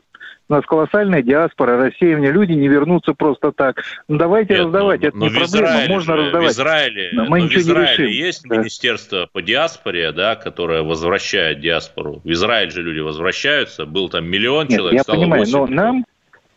у 0.49 0.53
нас 0.53 0.65
колоссальная 0.65 1.21
диаспора, 1.21 1.77
рассеяние, 1.77 2.31
люди 2.31 2.51
не 2.51 2.67
вернутся 2.67 3.13
просто 3.13 3.51
так. 3.51 3.81
Ну, 4.07 4.17
давайте 4.17 4.53
Нет, 4.53 4.65
раздавать, 4.65 5.01
ну, 5.01 5.07
это 5.07 5.17
не 5.17 5.29
проблема, 5.29 5.45
Израиле, 5.45 5.93
можно 5.93 6.15
раздавать. 6.15 6.47
В 6.47 6.51
Израиле, 6.51 7.09
но 7.13 7.25
мы 7.25 7.41
ничего 7.41 7.59
в 7.59 7.63
Израиле 7.63 8.03
не 8.03 8.09
решим. 8.09 8.25
есть 8.25 8.43
да. 8.43 8.57
министерство 8.57 9.29
по 9.31 9.41
диаспоре, 9.41 10.11
да, 10.11 10.35
которое 10.35 10.83
возвращает 10.83 11.61
диаспору. 11.61 12.21
В 12.23 12.31
Израиль 12.31 12.71
же 12.71 12.83
люди 12.83 12.99
возвращаются, 12.99 13.85
был 13.85 14.09
там 14.09 14.25
миллион 14.25 14.67
Нет, 14.67 14.77
человек, 14.77 15.03
я 15.07 15.13
понимаю, 15.13 15.45
но 15.49 15.67
нам 15.67 16.05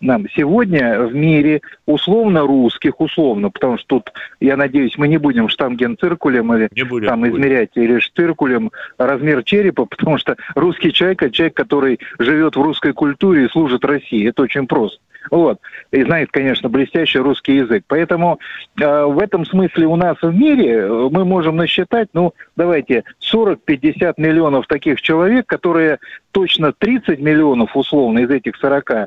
нам 0.01 0.27
сегодня 0.35 1.01
в 1.01 1.15
мире 1.15 1.63
условно 1.87 2.43
русских, 2.43 3.01
условно, 3.01 3.51
потому 3.51 3.79
что 3.79 3.87
тут, 3.87 4.13
я 4.41 4.57
надеюсь, 4.57 4.99
мы 4.99 5.09
не 5.09 5.19
будем 5.19 5.49
штангенциркулем 5.49 6.55
или 6.55 6.69
не 6.75 6.83
будем, 6.83 7.09
там 7.09 7.27
измерять 7.29 7.71
будем. 7.75 7.91
или 7.91 8.01
штыркулем 8.01 8.73
размер 8.99 9.43
черепа, 9.43 9.85
потому 9.91 10.19
что 10.19 10.37
русский 10.55 10.93
человек, 10.93 11.31
человек, 11.33 11.55
который 11.55 12.01
живет 12.19 12.57
в 12.57 12.63
русской 12.63 12.93
культуре 12.93 13.45
и 13.45 13.49
служит 13.49 13.85
России. 13.85 14.29
Это 14.29 14.43
очень 14.43 14.67
просто. 14.67 14.99
Вот. 15.31 15.59
И 15.91 16.03
знает, 16.03 16.31
конечно, 16.31 16.69
блестящий 16.69 17.19
русский 17.19 17.57
язык. 17.57 17.85
Поэтому 17.89 18.39
э, 18.81 19.05
в 19.05 19.19
этом 19.19 19.45
смысле 19.45 19.87
у 19.87 19.97
нас 19.97 20.17
в 20.21 20.35
мире 20.35 20.79
э, 20.79 21.09
мы 21.11 21.25
можем 21.25 21.57
насчитать, 21.57 22.09
ну, 22.13 22.33
давайте, 22.57 23.05
40-50 23.33 24.15
миллионов 24.17 24.67
таких 24.67 25.01
человек, 25.01 25.47
которые 25.47 25.99
точно 26.33 26.73
30 26.73 27.21
миллионов, 27.21 27.77
условно, 27.77 28.21
из 28.21 28.31
этих 28.31 28.57
40, 28.57 28.91
э, 28.91 29.07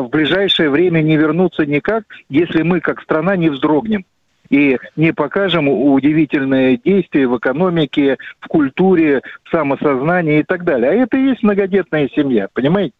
в 0.00 0.08
ближайшее 0.08 0.70
время 0.70 1.00
не 1.00 1.16
вернутся 1.16 1.64
никак, 1.64 2.04
если 2.28 2.62
мы, 2.62 2.80
как 2.80 3.02
страна, 3.02 3.36
не 3.36 3.48
вздрогнем 3.48 4.04
и 4.50 4.78
не 4.94 5.12
покажем 5.12 5.68
удивительные 5.68 6.76
действия 6.76 7.26
в 7.26 7.36
экономике, 7.36 8.16
в 8.40 8.46
культуре, 8.46 9.22
в 9.44 9.50
самосознании 9.50 10.40
и 10.40 10.42
так 10.44 10.64
далее. 10.64 10.90
А 10.90 10.94
это 10.94 11.16
и 11.16 11.30
есть 11.30 11.42
многодетная 11.42 12.08
семья, 12.14 12.48
понимаете? 12.52 12.94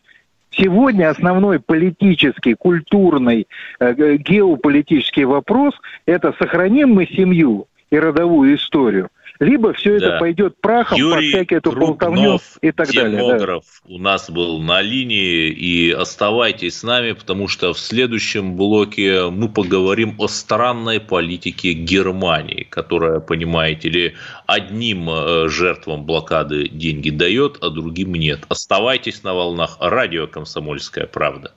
Сегодня 0.50 1.10
основной 1.10 1.60
политический, 1.60 2.54
культурный, 2.54 3.46
э, 3.78 4.16
геополитический 4.16 5.24
вопрос– 5.24 5.74
это 6.06 6.34
сохраним 6.38 6.94
мы 6.94 7.06
семью 7.06 7.66
и 7.90 7.98
родовую 7.98 8.56
историю, 8.56 9.10
либо 9.38 9.72
все 9.72 9.98
да. 9.98 10.06
это 10.06 10.18
пойдет 10.18 10.60
прахом 10.60 10.98
Юрий 10.98 11.14
под 11.14 11.24
всякие 11.24 11.58
эту 11.58 11.72
болтовню 11.72 12.38
и 12.60 12.72
так 12.72 12.92
далее. 12.92 13.38
Да. 13.46 13.60
у 13.84 13.98
нас 13.98 14.30
был 14.30 14.60
на 14.60 14.80
линии, 14.80 15.48
и 15.48 15.90
оставайтесь 15.90 16.78
с 16.78 16.82
нами, 16.82 17.12
потому 17.12 17.48
что 17.48 17.72
в 17.72 17.78
следующем 17.78 18.56
блоке 18.56 19.28
мы 19.30 19.48
поговорим 19.48 20.14
о 20.18 20.28
странной 20.28 21.00
политике 21.00 21.72
Германии, 21.72 22.66
которая, 22.68 23.20
понимаете 23.20 23.88
ли, 23.88 24.14
одним 24.46 25.08
э, 25.10 25.48
жертвам 25.48 26.04
блокады 26.04 26.68
деньги 26.68 27.10
дает, 27.10 27.58
а 27.62 27.70
другим 27.70 28.14
нет. 28.14 28.44
Оставайтесь 28.48 29.22
на 29.22 29.34
волнах 29.34 29.76
радио 29.80 30.26
«Комсомольская 30.26 31.06
правда». 31.06 31.52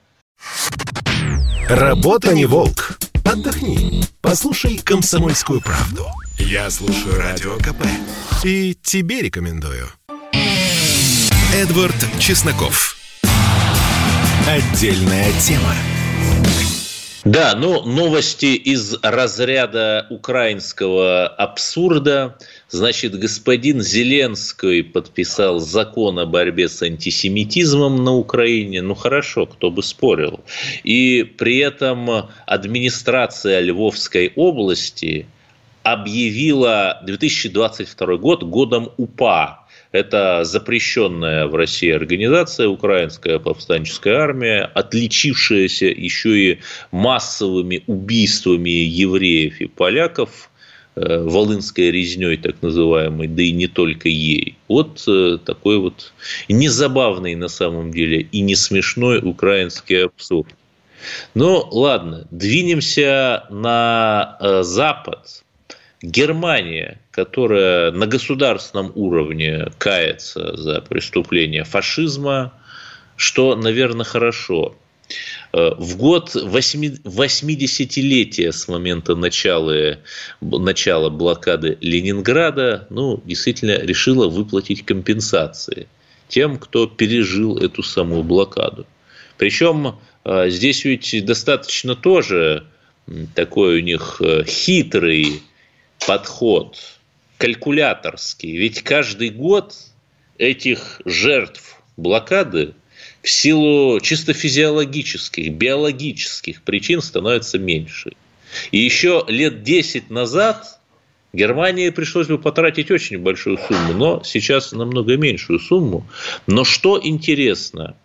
Работа 1.69 2.33
не 2.33 2.45
волк. 2.45 2.98
Отдохни. 3.25 4.01
Послушай 4.21 4.79
«Комсомольскую 4.83 5.62
правду». 5.62 6.05
Я 6.39 6.69
слушаю 6.69 7.17
Радио 7.17 7.58
КП. 7.58 7.86
И 8.46 8.74
тебе 8.81 9.22
рекомендую. 9.22 9.88
Эдвард 11.53 11.96
Чесноков. 12.19 12.96
Отдельная 14.48 15.31
тема. 15.41 15.75
Да, 17.25 17.53
ну 17.55 17.84
новости 17.84 18.55
из 18.55 18.96
разряда 19.03 20.08
украинского 20.10 21.27
абсурда. 21.27 22.38
Значит, 22.69 23.19
господин 23.19 23.81
Зеленский 23.81 24.84
подписал 24.84 25.60
закон 25.60 26.17
о 26.19 26.25
борьбе 26.25 26.69
с 26.69 26.81
антисемитизмом 26.81 28.03
на 28.03 28.15
Украине. 28.15 28.81
Ну 28.81 28.96
хорошо, 28.96 29.46
кто 29.46 29.69
бы 29.69 29.84
спорил. 29.84 30.39
И 30.84 31.24
при 31.38 31.58
этом 31.58 32.29
администрация 32.48 33.60
Львовской 33.60 34.31
области– 34.36 35.27
объявила 35.93 37.01
2022 37.05 38.17
год 38.17 38.43
годом 38.43 38.89
УПА. 38.98 39.65
Это 39.91 40.43
запрещенная 40.43 41.48
в 41.48 41.55
России 41.55 41.89
организация, 41.89 42.67
Украинская 42.67 43.39
повстанческая 43.39 44.17
армия, 44.17 44.69
отличившаяся 44.75 45.88
еще 45.88 46.38
и 46.38 46.60
массовыми 46.91 47.84
убийствами 47.88 48.69
евреев 48.69 49.60
и 49.62 49.65
поляков, 49.65 50.51
э, 50.96 51.24
волынской 51.24 51.89
резней 51.89 52.38
так 52.38 52.62
называемой, 52.62 53.27
да 53.27 53.41
и 53.41 53.51
не 53.51 53.67
только 53.67 54.10
ей. 54.10 54.58
Вот 54.67 55.03
э, 55.08 55.39
такой 55.43 55.79
вот 55.79 56.13
незабавный 56.48 57.34
на 57.34 57.48
самом 57.48 57.91
деле 57.91 58.22
и 58.31 58.41
не 58.41 58.55
смешной 58.55 59.19
украинский 59.24 60.05
абсурд. 60.05 60.53
Ну, 61.34 61.67
ладно, 61.72 62.27
двинемся 62.31 63.46
на 63.50 64.38
э, 64.39 64.63
Запад. 64.63 65.43
Германия, 66.01 66.97
которая 67.11 67.91
на 67.91 68.07
государственном 68.07 68.93
уровне 68.95 69.67
кается 69.77 70.55
за 70.55 70.79
преступление 70.81 71.65
фашизма, 71.65 72.53
что, 73.17 73.55
наверное, 73.55 74.05
хорошо. 74.05 74.75
Э, 75.51 75.71
в 75.77 75.97
год 75.97 76.35
80-летия 76.35 78.51
с 78.51 78.67
момента 78.69 79.15
начала, 79.15 79.97
начала 80.39 81.09
блокады 81.09 81.79
Ленинграда, 81.81 82.85
ну, 82.89 83.21
действительно 83.25 83.79
решила 83.79 84.29
выплатить 84.29 84.85
компенсации 84.85 85.87
тем, 86.29 86.59
кто 86.59 86.87
пережил 86.87 87.57
эту 87.57 87.83
самую 87.83 88.23
блокаду. 88.23 88.87
Причем 89.37 89.99
э, 90.23 90.49
здесь 90.49 90.85
ведь 90.85 91.25
достаточно 91.25 91.95
тоже 91.95 92.65
такой 93.35 93.79
у 93.79 93.83
них 93.83 94.21
э, 94.21 94.45
хитрый 94.45 95.43
подход, 96.05 96.77
калькуляторский. 97.37 98.57
Ведь 98.57 98.81
каждый 98.81 99.29
год 99.29 99.75
этих 100.37 101.01
жертв 101.05 101.81
блокады 101.97 102.73
в 103.21 103.29
силу 103.29 103.99
чисто 103.99 104.33
физиологических, 104.33 105.53
биологических 105.53 106.61
причин 106.63 107.01
становится 107.01 107.59
меньше. 107.59 108.13
И 108.71 108.79
еще 108.79 109.25
лет 109.27 109.63
10 109.63 110.09
назад 110.09 110.79
Германии 111.33 111.89
пришлось 111.89 112.27
бы 112.27 112.39
потратить 112.39 112.89
очень 112.89 113.19
большую 113.19 113.57
сумму, 113.57 113.93
но 113.93 114.23
сейчас 114.23 114.71
намного 114.71 115.15
меньшую 115.15 115.59
сумму. 115.59 116.07
Но 116.47 116.63
что 116.63 116.99
интересно, 117.01 117.95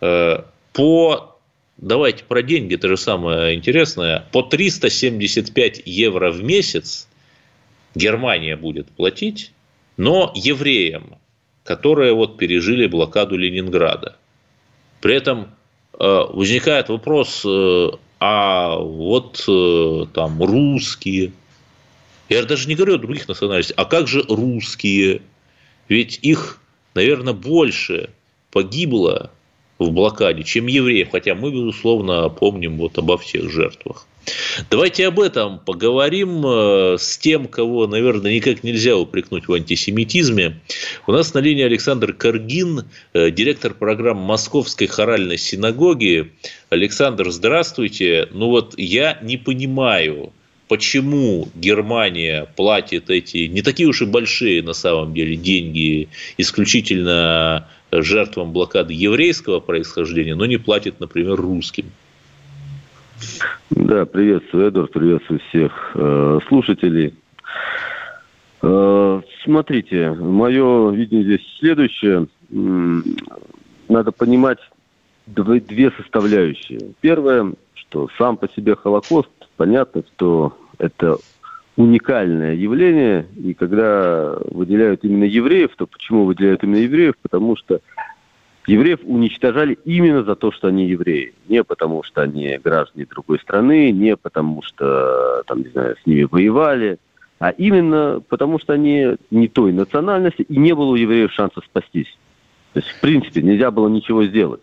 э, 0.00 0.42
по 0.72 1.36
давайте 1.76 2.24
про 2.24 2.42
деньги, 2.42 2.74
это 2.74 2.88
же 2.88 2.96
самое 2.96 3.54
интересное, 3.54 4.26
по 4.32 4.42
375 4.42 5.82
евро 5.84 6.30
в 6.30 6.42
месяц 6.42 7.08
Германия 7.94 8.56
будет 8.56 8.88
платить, 8.88 9.52
но 9.96 10.32
евреям, 10.34 11.18
которые 11.64 12.14
вот 12.14 12.38
пережили 12.38 12.86
блокаду 12.86 13.36
Ленинграда. 13.36 14.16
При 15.00 15.14
этом 15.14 15.48
э, 15.98 15.98
возникает 15.98 16.88
вопрос, 16.88 17.42
э, 17.44 17.88
а 18.20 18.76
вот 18.76 19.44
э, 19.48 20.06
там 20.12 20.42
русские, 20.42 21.32
я 22.28 22.44
даже 22.44 22.68
не 22.68 22.76
говорю 22.76 22.94
о 22.94 22.98
других 22.98 23.26
национальностях, 23.28 23.76
а 23.78 23.84
как 23.84 24.06
же 24.06 24.24
русские? 24.28 25.22
Ведь 25.88 26.20
их, 26.22 26.60
наверное, 26.94 27.32
больше 27.32 28.10
погибло 28.52 29.30
в 29.78 29.90
блокаде, 29.90 30.44
чем 30.44 30.66
евреев, 30.66 31.10
хотя 31.10 31.34
мы, 31.34 31.50
безусловно, 31.50 32.28
помним 32.28 32.76
вот 32.76 32.98
обо 32.98 33.18
всех 33.18 33.50
жертвах. 33.50 34.06
Давайте 34.70 35.06
об 35.06 35.18
этом 35.18 35.58
поговорим 35.58 36.44
э, 36.46 36.96
с 36.98 37.18
тем, 37.18 37.48
кого, 37.48 37.86
наверное, 37.86 38.34
никак 38.34 38.62
нельзя 38.62 38.96
упрекнуть 38.96 39.48
в 39.48 39.52
антисемитизме. 39.52 40.60
У 41.06 41.12
нас 41.12 41.34
на 41.34 41.38
линии 41.38 41.64
Александр 41.64 42.12
Каргин, 42.12 42.84
э, 43.12 43.30
директор 43.30 43.72
программы 43.74 44.24
Московской 44.24 44.86
хоральной 44.86 45.38
синагоги. 45.38 46.32
Александр, 46.68 47.30
здравствуйте. 47.30 48.28
Ну 48.32 48.48
вот 48.48 48.74
я 48.78 49.18
не 49.22 49.36
понимаю, 49.36 50.32
почему 50.68 51.48
Германия 51.54 52.46
платит 52.56 53.10
эти 53.10 53.46
не 53.46 53.62
такие 53.62 53.88
уж 53.88 54.02
и 54.02 54.06
большие 54.06 54.62
на 54.62 54.74
самом 54.74 55.14
деле 55.14 55.36
деньги 55.36 56.08
исключительно 56.36 57.68
жертвам 57.90 58.52
блокады 58.52 58.92
еврейского 58.92 59.60
происхождения, 59.60 60.34
но 60.34 60.46
не 60.46 60.58
платит, 60.58 61.00
например, 61.00 61.36
русским. 61.36 61.90
Да, 63.70 64.06
приветствую, 64.06 64.68
Эдвард, 64.68 64.92
приветствую 64.92 65.40
всех 65.48 65.92
э, 65.94 66.38
слушателей. 66.48 67.14
Э, 68.62 69.20
смотрите, 69.44 70.10
мое 70.12 70.90
видение 70.90 71.24
здесь 71.24 71.58
следующее. 71.58 72.26
надо 72.50 74.12
понимать 74.12 74.58
две 75.26 75.90
составляющие. 75.92 76.92
Первое, 77.00 77.52
что 77.74 78.08
сам 78.18 78.36
по 78.36 78.48
себе 78.48 78.74
Холокост, 78.74 79.30
понятно, 79.56 80.02
что 80.14 80.56
это 80.78 81.16
уникальное 81.76 82.54
явление, 82.54 83.26
и 83.36 83.54
когда 83.54 84.36
выделяют 84.50 85.04
именно 85.04 85.24
евреев, 85.24 85.70
то 85.76 85.86
почему 85.86 86.24
выделяют 86.24 86.62
именно 86.62 86.78
евреев? 86.78 87.14
Потому 87.22 87.56
что 87.56 87.80
евреев 88.66 89.00
уничтожали 89.04 89.78
именно 89.84 90.22
за 90.22 90.34
то, 90.34 90.52
что 90.52 90.68
они 90.68 90.86
евреи. 90.86 91.34
Не 91.48 91.64
потому, 91.64 92.02
что 92.02 92.22
они 92.22 92.58
граждане 92.62 93.06
другой 93.06 93.38
страны, 93.38 93.90
не 93.90 94.16
потому, 94.16 94.62
что, 94.62 95.42
там, 95.46 95.62
не 95.62 95.68
знаю, 95.68 95.96
с 96.02 96.06
ними 96.06 96.24
воевали, 96.24 96.98
а 97.38 97.50
именно 97.50 98.22
потому, 98.28 98.58
что 98.58 98.74
они 98.74 99.16
не 99.30 99.48
той 99.48 99.72
национальности, 99.72 100.42
и 100.42 100.56
не 100.58 100.74
было 100.74 100.90
у 100.90 100.96
евреев 100.96 101.32
шанса 101.32 101.60
спастись. 101.64 102.18
То 102.74 102.80
есть, 102.80 102.90
в 102.90 103.00
принципе, 103.00 103.42
нельзя 103.42 103.70
было 103.70 103.88
ничего 103.88 104.24
сделать. 104.24 104.62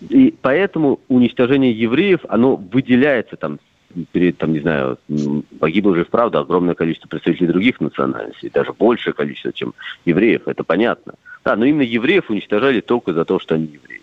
И 0.00 0.32
поэтому 0.40 1.00
уничтожение 1.08 1.72
евреев, 1.72 2.20
оно 2.28 2.56
выделяется 2.56 3.36
там 3.36 3.58
перед, 4.12 4.38
там, 4.38 4.52
не 4.52 4.60
знаю, 4.60 4.98
погибло 5.58 5.94
же 5.94 6.04
вправду 6.04 6.38
огромное 6.38 6.74
количество 6.74 7.08
представителей 7.08 7.48
других 7.48 7.80
национальностей, 7.80 8.50
даже 8.50 8.72
большее 8.72 9.14
количество, 9.14 9.52
чем 9.52 9.74
евреев, 10.04 10.42
это 10.46 10.64
понятно. 10.64 11.14
Да, 11.44 11.56
но 11.56 11.64
именно 11.64 11.82
евреев 11.82 12.30
уничтожали 12.30 12.80
только 12.80 13.12
за 13.12 13.24
то, 13.24 13.38
что 13.38 13.54
они 13.54 13.66
евреи. 13.66 14.02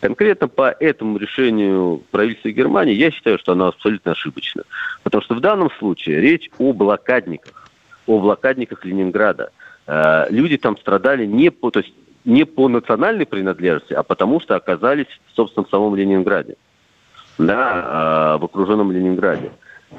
Конкретно 0.00 0.48
по 0.48 0.70
этому 0.70 1.18
решению 1.18 2.02
правительства 2.10 2.50
Германии 2.50 2.94
я 2.94 3.10
считаю, 3.10 3.38
что 3.38 3.52
оно 3.52 3.66
абсолютно 3.68 4.12
ошибочно. 4.12 4.62
Потому 5.02 5.22
что 5.22 5.34
в 5.34 5.40
данном 5.40 5.70
случае 5.78 6.20
речь 6.20 6.50
о 6.58 6.72
блокадниках, 6.72 7.68
о 8.06 8.18
блокадниках 8.18 8.84
Ленинграда. 8.84 9.50
Э, 9.86 10.26
люди 10.30 10.56
там 10.56 10.78
страдали 10.78 11.26
не 11.26 11.50
по, 11.50 11.70
то 11.70 11.80
есть 11.80 11.92
не 12.24 12.44
по 12.44 12.68
национальной 12.68 13.26
принадлежности, 13.26 13.92
а 13.92 14.02
потому 14.02 14.40
что 14.40 14.56
оказались, 14.56 15.06
в 15.34 15.66
самом 15.70 15.96
Ленинграде. 15.96 16.56
Да, 17.38 18.34
э, 18.34 18.40
в 18.40 18.44
окруженном 18.44 18.92
Ленинграде. 18.92 19.50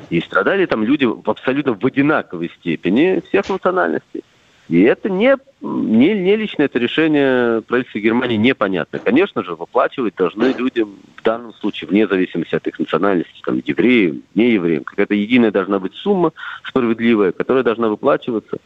И 0.09 0.21
страдали 0.21 0.65
там 0.65 0.83
люди 0.83 1.05
в 1.05 1.27
абсолютно 1.29 1.73
в 1.73 1.85
одинаковой 1.85 2.51
степени 2.59 3.21
всех 3.27 3.49
национальностей. 3.49 4.23
И 4.67 4.83
это 4.83 5.09
не, 5.09 5.35
не, 5.61 6.13
не 6.13 6.35
лично 6.35 6.61
это 6.63 6.77
решение 6.77 7.61
правительства 7.63 7.97
Германии 7.97 8.35
непонятно. 8.35 8.99
Конечно 8.99 9.43
же, 9.43 9.55
выплачивать 9.55 10.15
должны 10.15 10.53
людям 10.55 10.99
в 11.15 11.23
данном 11.23 11.55
случае, 11.55 11.89
вне 11.89 12.07
зависимости 12.07 12.53
от 12.53 12.67
их 12.67 12.77
национальности, 12.77 13.41
там, 13.43 13.59
евреям, 13.65 14.21
не 14.35 14.51
евреям. 14.51 14.83
Какая-то 14.83 15.15
единая 15.15 15.49
должна 15.49 15.79
быть 15.79 15.95
сумма 15.95 16.33
справедливая, 16.63 17.31
которая 17.31 17.63
должна 17.63 17.87
выплачиваться 17.87 18.57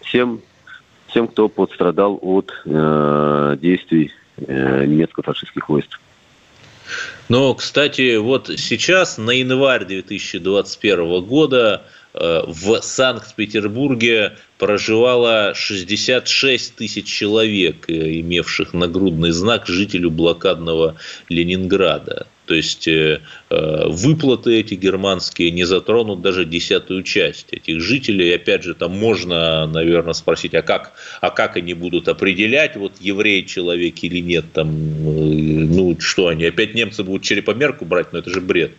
всем, 0.00 0.40
всем 1.08 1.26
кто 1.26 1.48
пострадал 1.48 2.20
от 2.22 2.52
э, 2.64 3.56
действий 3.60 4.12
э, 4.36 4.84
немецко-фашистских 4.84 5.68
войск. 5.68 5.98
Но, 7.28 7.54
кстати, 7.54 8.16
вот 8.16 8.50
сейчас, 8.56 9.18
на 9.18 9.30
январь 9.30 9.84
2021 9.84 11.24
года, 11.24 11.82
Э, 12.14 12.42
в 12.46 12.80
Санкт-Петербурге 12.80 14.36
проживало 14.58 15.52
66 15.54 16.74
тысяч 16.74 17.06
человек, 17.06 17.88
э, 17.88 18.20
имевших 18.20 18.72
нагрудный 18.74 19.30
знак 19.30 19.66
жителю 19.66 20.10
блокадного 20.10 20.96
Ленинграда. 21.28 22.26
То 22.48 22.54
есть 22.54 22.88
э, 22.88 23.20
выплаты 23.50 24.58
эти 24.58 24.72
германские 24.72 25.50
не 25.50 25.64
затронут 25.64 26.22
даже 26.22 26.46
десятую 26.46 27.02
часть 27.02 27.52
этих 27.52 27.82
жителей. 27.82 28.34
Опять 28.34 28.62
же, 28.64 28.74
там 28.74 28.92
можно, 28.92 29.66
наверное, 29.66 30.14
спросить, 30.14 30.54
а 30.54 30.62
как, 30.62 30.94
а 31.20 31.28
как 31.30 31.58
они 31.58 31.74
будут 31.74 32.08
определять, 32.08 32.76
вот 32.76 32.94
еврей 33.00 33.44
человек 33.44 34.02
или 34.02 34.20
нет, 34.20 34.46
там, 34.54 34.68
ну 34.70 35.94
что 36.00 36.28
они, 36.28 36.46
опять 36.46 36.74
немцы 36.74 37.04
будут 37.04 37.22
черепомерку 37.22 37.84
брать, 37.84 38.14
но 38.14 38.20
это 38.20 38.30
же 38.30 38.40
бред. 38.40 38.72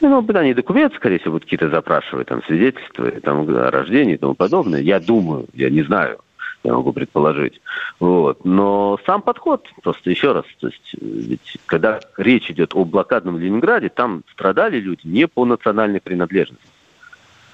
Ну, 0.00 0.26
они 0.34 0.52
документы, 0.52 0.96
скорее 0.96 1.20
всего, 1.20 1.34
будут 1.34 1.44
какие-то 1.44 1.70
запрашивать, 1.70 2.26
там, 2.26 2.42
свидетельства, 2.44 3.08
там, 3.22 3.48
о 3.48 3.70
рождении 3.70 4.14
и 4.14 4.18
тому 4.18 4.34
подобное. 4.34 4.80
Я 4.80 4.98
думаю, 4.98 5.46
я 5.54 5.70
не 5.70 5.82
знаю, 5.82 6.18
я 6.64 6.72
могу 6.72 6.92
предположить. 6.92 7.60
Вот. 8.00 8.44
Но 8.44 8.98
сам 9.06 9.22
подход, 9.22 9.66
просто 9.82 10.10
еще 10.10 10.32
раз, 10.32 10.44
то 10.60 10.68
есть, 10.68 10.94
ведь 11.00 11.58
когда 11.66 12.00
речь 12.16 12.50
идет 12.50 12.74
о 12.74 12.84
блокадном 12.84 13.38
Ленинграде, 13.38 13.88
там 13.88 14.22
страдали 14.32 14.78
люди 14.78 15.00
не 15.04 15.26
по 15.26 15.44
национальной 15.44 16.00
принадлежности. 16.00 16.66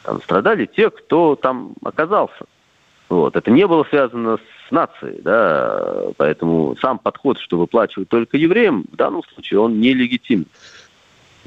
Там 0.02 0.22
страдали 0.22 0.66
те, 0.66 0.90
кто 0.90 1.37
там 1.37 1.74
оказался. 1.83 2.44
Вот. 3.09 3.37
Это 3.37 3.50
не 3.50 3.66
было 3.66 3.85
связано 3.85 4.37
с 4.37 4.70
нацией, 4.70 5.20
да, 5.22 6.12
поэтому 6.18 6.76
сам 6.80 6.98
подход, 6.98 7.38
что 7.38 7.56
выплачивают 7.56 8.11
только 8.11 8.37
евреям, 8.37 8.85
в 8.92 8.96
данном 8.96 9.22
случае 9.33 9.61
он 9.61 9.80
нелегитимен. 9.80 10.46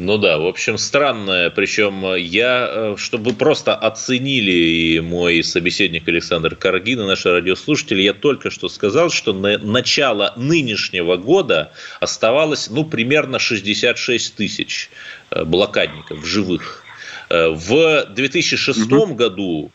Ну 0.02 0.18
да, 0.18 0.40
в 0.40 0.48
общем, 0.48 0.80
странное. 0.80 1.52
Причем 1.52 2.16
я, 2.16 2.68
э, 2.68 2.96
чтобы 2.98 3.34
просто 3.34 3.76
оценили 3.76 4.52
и 4.52 5.00
мой 5.00 5.44
собеседник 5.44 6.08
Александр 6.08 6.56
Каргин 6.56 7.02
и 7.02 7.06
наши 7.06 7.30
радиослушатели, 7.30 8.02
я 8.02 8.14
только 8.14 8.50
что 8.50 8.68
сказал, 8.68 9.12
что 9.12 9.32
на 9.32 9.60
начало 9.60 10.34
нынешнего 10.38 11.18
года 11.18 11.72
оставалось, 12.00 12.72
ну, 12.72 12.84
примерно 12.84 13.38
66 13.38 14.36
тысяч 14.36 14.90
э, 15.30 15.44
блокадников 15.44 16.26
живых. 16.26 16.84
Э, 17.30 17.50
в 17.50 18.06
2006 18.06 18.92
угу. 18.92 19.14
году 19.14 19.72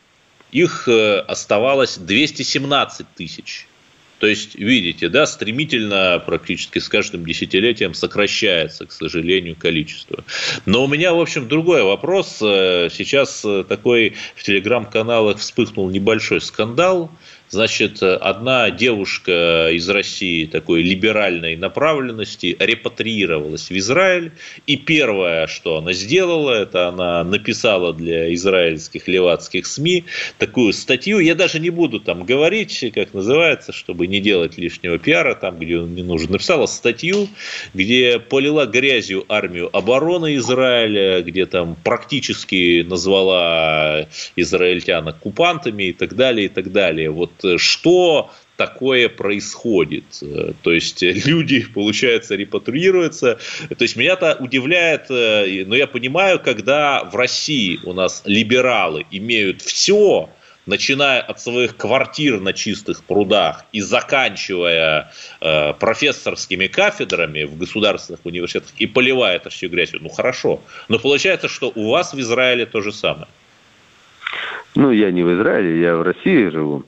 их 0.50 0.88
оставалось 0.88 1.98
217 1.98 3.06
тысяч. 3.14 3.68
То 4.18 4.26
есть, 4.26 4.54
видите, 4.54 5.08
да, 5.08 5.26
стремительно 5.26 6.22
практически 6.24 6.78
с 6.78 6.88
каждым 6.88 7.24
десятилетием 7.24 7.94
сокращается, 7.94 8.86
к 8.86 8.92
сожалению, 8.92 9.56
количество. 9.56 10.24
Но 10.64 10.84
у 10.84 10.88
меня, 10.88 11.12
в 11.12 11.20
общем, 11.20 11.48
другой 11.48 11.82
вопрос. 11.82 12.38
Э, 12.40 12.88
сейчас 12.90 13.44
э, 13.44 13.64
такой 13.68 14.14
в 14.34 14.42
телеграм-каналах 14.42 15.38
вспыхнул 15.38 15.90
небольшой 15.90 16.40
скандал– 16.40 17.10
Значит, 17.48 18.02
одна 18.02 18.70
девушка 18.70 19.70
из 19.70 19.88
России 19.88 20.46
такой 20.46 20.82
либеральной 20.82 21.56
направленности 21.56 22.56
репатриировалась 22.58 23.70
в 23.70 23.78
Израиль. 23.78 24.32
И 24.66 24.76
первое, 24.76 25.46
что 25.46 25.76
она 25.76 25.92
сделала, 25.92 26.62
это 26.62 26.88
она 26.88 27.22
написала 27.22 27.92
для 27.92 28.34
израильских 28.34 29.06
левацких 29.06 29.64
СМИ 29.64 30.04
такую 30.38 30.72
статью. 30.72 31.20
Я 31.20 31.36
даже 31.36 31.60
не 31.60 31.70
буду 31.70 32.00
там 32.00 32.24
говорить, 32.24 32.84
как 32.94 33.14
называется, 33.14 33.72
чтобы 33.72 34.08
не 34.08 34.20
делать 34.20 34.58
лишнего 34.58 34.98
пиара 34.98 35.34
там, 35.34 35.58
где 35.58 35.78
он 35.78 35.94
не 35.94 36.02
нужен. 36.02 36.32
Написала 36.32 36.66
статью, 36.66 37.28
где 37.74 38.18
полила 38.18 38.66
грязью 38.66 39.24
армию 39.28 39.70
обороны 39.76 40.34
Израиля, 40.36 41.22
где 41.22 41.46
там 41.46 41.76
практически 41.84 42.82
назвала 42.82 44.08
израильтян 44.34 45.06
оккупантами 45.06 45.84
и 45.84 45.92
так 45.92 46.16
далее, 46.16 46.46
и 46.46 46.48
так 46.48 46.72
далее. 46.72 47.10
Вот 47.10 47.30
что 47.58 48.30
такое 48.56 49.08
происходит. 49.08 50.04
Э, 50.22 50.52
то 50.62 50.72
есть 50.72 51.02
э, 51.02 51.12
люди, 51.12 51.66
получается, 51.74 52.36
репатриируются. 52.36 53.38
То 53.68 53.82
есть 53.82 53.96
меня-то 53.96 54.36
удивляет, 54.40 55.08
но 55.10 55.76
я 55.76 55.86
понимаю, 55.86 56.40
когда 56.40 57.04
в 57.04 57.14
России 57.14 57.78
у 57.84 57.92
нас 57.92 58.22
либералы 58.24 59.06
имеют 59.10 59.62
все, 59.62 60.30
начиная 60.66 61.20
от 61.20 61.40
своих 61.40 61.76
квартир 61.76 62.40
на 62.40 62.52
чистых 62.52 63.04
прудах 63.04 63.64
и 63.72 63.80
заканчивая 63.80 65.12
э, 65.40 65.72
профессорскими 65.74 66.66
кафедрами 66.66 67.44
в 67.44 67.56
государственных 67.56 68.20
университетах 68.24 68.72
и 68.78 68.86
поливая 68.86 69.36
это 69.36 69.48
все 69.48 69.68
грязью, 69.68 70.00
ну 70.02 70.08
хорошо. 70.08 70.60
Но 70.88 70.98
получается, 70.98 71.48
что 71.48 71.72
у 71.74 71.90
вас 71.90 72.12
в 72.12 72.20
Израиле 72.20 72.66
то 72.66 72.82
же 72.82 72.92
самое. 72.92 73.28
Ну, 74.74 74.90
я 74.90 75.10
не 75.10 75.22
в 75.22 75.34
Израиле, 75.34 75.80
я 75.80 75.96
в 75.96 76.02
России 76.02 76.50
живу. 76.50 76.84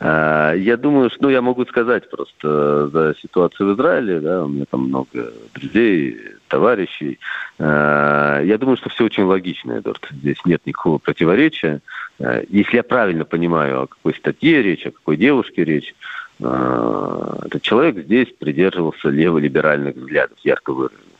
А, 0.00 0.52
я 0.54 0.76
думаю, 0.76 1.10
что, 1.10 1.24
ну, 1.24 1.28
я 1.28 1.42
могу 1.42 1.64
сказать 1.66 2.08
просто 2.08 2.88
за 2.88 3.14
ситуацию 3.20 3.68
в 3.68 3.76
Израиле, 3.76 4.20
да, 4.20 4.44
у 4.44 4.48
меня 4.48 4.64
там 4.70 4.84
много 4.84 5.32
друзей, 5.54 6.20
товарищей. 6.46 7.18
А, 7.58 8.40
я 8.42 8.58
думаю, 8.58 8.76
что 8.76 8.90
все 8.90 9.04
очень 9.04 9.24
логично, 9.24 9.78
Эдуард. 9.78 10.06
Здесь 10.10 10.38
нет 10.44 10.62
никакого 10.66 10.98
противоречия. 10.98 11.80
А, 12.20 12.42
если 12.48 12.76
я 12.76 12.82
правильно 12.84 13.24
понимаю, 13.24 13.82
о 13.82 13.86
какой 13.88 14.14
статье 14.14 14.62
речь, 14.62 14.86
о 14.86 14.92
какой 14.92 15.16
девушке 15.16 15.64
речь, 15.64 15.94
этот 16.40 17.62
человек 17.62 18.04
здесь 18.04 18.28
придерживался 18.38 19.08
леволиберальных 19.08 19.96
взглядов, 19.96 20.38
ярко 20.44 20.72
выраженных. 20.72 21.17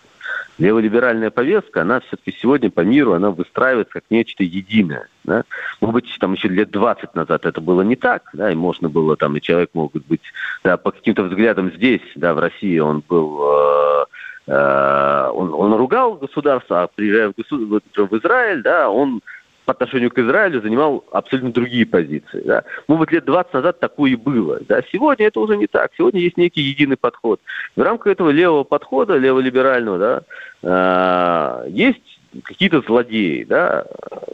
Леволиберальная 0.58 1.30
повестка, 1.30 1.82
она 1.82 2.00
все-таки 2.00 2.36
сегодня 2.40 2.70
по 2.70 2.80
миру, 2.80 3.12
она 3.12 3.30
выстраивается 3.30 3.94
как 3.94 4.04
нечто 4.10 4.42
единое. 4.42 5.08
Да? 5.22 5.44
Может 5.80 5.94
быть, 5.94 6.16
там 6.18 6.32
еще 6.32 6.48
лет 6.48 6.70
20 6.70 7.14
назад 7.14 7.46
это 7.46 7.60
было 7.60 7.82
не 7.82 7.94
так, 7.94 8.28
да, 8.32 8.50
и 8.50 8.56
можно 8.56 8.88
было 8.88 9.16
там, 9.16 9.36
и 9.36 9.40
человек 9.40 9.70
мог 9.74 9.92
быть, 9.92 10.22
да, 10.64 10.76
по 10.76 10.90
каким-то 10.90 11.22
взглядам 11.24 11.70
здесь, 11.72 12.02
да, 12.16 12.34
в 12.34 12.40
России 12.40 12.78
он 12.78 13.04
был, 13.08 13.40
э, 13.40 14.04
э, 14.48 15.30
он, 15.32 15.54
он 15.54 15.74
ругал 15.74 16.14
государство, 16.14 16.82
а 16.82 16.88
приезжая 16.88 17.30
в, 17.30 17.36
государ... 17.36 17.80
в 17.94 18.18
Израиль, 18.18 18.62
да, 18.62 18.90
он 18.90 19.22
по 19.68 19.72
отношению 19.72 20.10
к 20.10 20.18
Израилю 20.18 20.62
занимал 20.62 21.04
абсолютно 21.12 21.52
другие 21.52 21.84
позиции. 21.84 22.40
Да. 22.42 22.64
Может 22.86 23.00
быть, 23.00 23.12
лет 23.12 23.26
20 23.26 23.52
назад 23.52 23.78
такое 23.80 24.12
и 24.12 24.16
было. 24.16 24.60
Да. 24.66 24.80
Сегодня 24.90 25.26
это 25.26 25.40
уже 25.40 25.58
не 25.58 25.66
так. 25.66 25.90
Сегодня 25.94 26.20
есть 26.20 26.38
некий 26.38 26.62
единый 26.62 26.96
подход. 26.96 27.38
В 27.76 27.82
рамках 27.82 28.12
этого 28.12 28.30
левого 28.30 28.64
подхода, 28.64 29.18
леволиберального, 29.18 30.22
да, 30.62 31.64
э, 31.66 31.68
есть 31.68 32.18
какие-то 32.44 32.80
злодеи. 32.80 33.44
Да. 33.44 33.84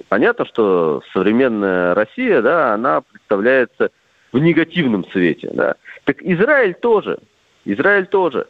Понятно, 0.08 0.44
что 0.44 1.02
современная 1.12 1.94
Россия, 1.94 2.40
да, 2.40 2.74
она 2.74 3.00
представляется 3.00 3.90
в 4.30 4.38
негативном 4.38 5.04
свете. 5.10 5.50
Да. 5.52 5.74
Так 6.04 6.22
Израиль 6.22 6.74
тоже. 6.74 7.18
Израиль 7.64 8.06
тоже. 8.06 8.46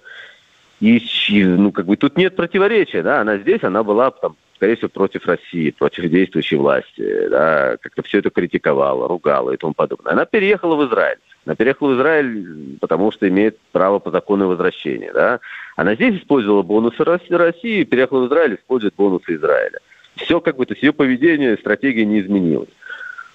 И, 0.81 1.01
ну, 1.47 1.73
как 1.73 1.87
бы 1.87 1.97
тут 1.97 2.19
нет 2.19 2.37
противоречия, 2.37 3.03
да, 3.03 3.23
она 3.23 3.39
здесь, 3.39 3.63
она 3.63 3.83
была 3.83 4.11
там 4.11 4.37
скорее 4.65 4.77
всего, 4.77 4.89
против 4.89 5.27
России, 5.27 5.71
против 5.71 6.11
действующей 6.11 6.57
власти, 6.57 7.29
да, 7.29 7.77
как-то 7.83 8.03
все 8.03 8.21
это 8.21 8.31
критиковала, 8.31 9.07
ругала 9.07 9.51
и 9.51 9.59
тому 9.59 9.75
подобное. 9.75 10.15
Она 10.15 10.25
переехала 10.25 10.75
в 10.75 10.89
Израиль. 10.89 11.19
Она 11.45 11.55
переехала 11.55 11.91
в 11.91 11.97
Израиль, 11.97 12.79
потому 12.81 13.13
что 13.13 13.29
имеет 13.29 13.59
право 13.73 13.99
по 13.99 14.11
закону 14.11 14.49
возвращения. 14.49 15.13
Да? 15.13 15.41
Она 15.77 15.95
здесь 15.97 16.19
использовала 16.23 16.63
бонусы 16.63 17.05
России, 17.05 17.85
переехала 17.85 18.25
в 18.25 18.29
Израиль, 18.29 18.55
использует 18.55 18.95
бонусы 18.95 19.35
Израиля. 19.35 19.81
Все 20.17 20.41
как 20.41 20.57
бы, 20.57 20.65
то 20.65 20.73
есть 20.73 20.83
ее 20.83 20.95
поведение, 20.95 21.59
стратегия 21.59 22.07
не 22.07 22.21
изменилась. 22.21 22.71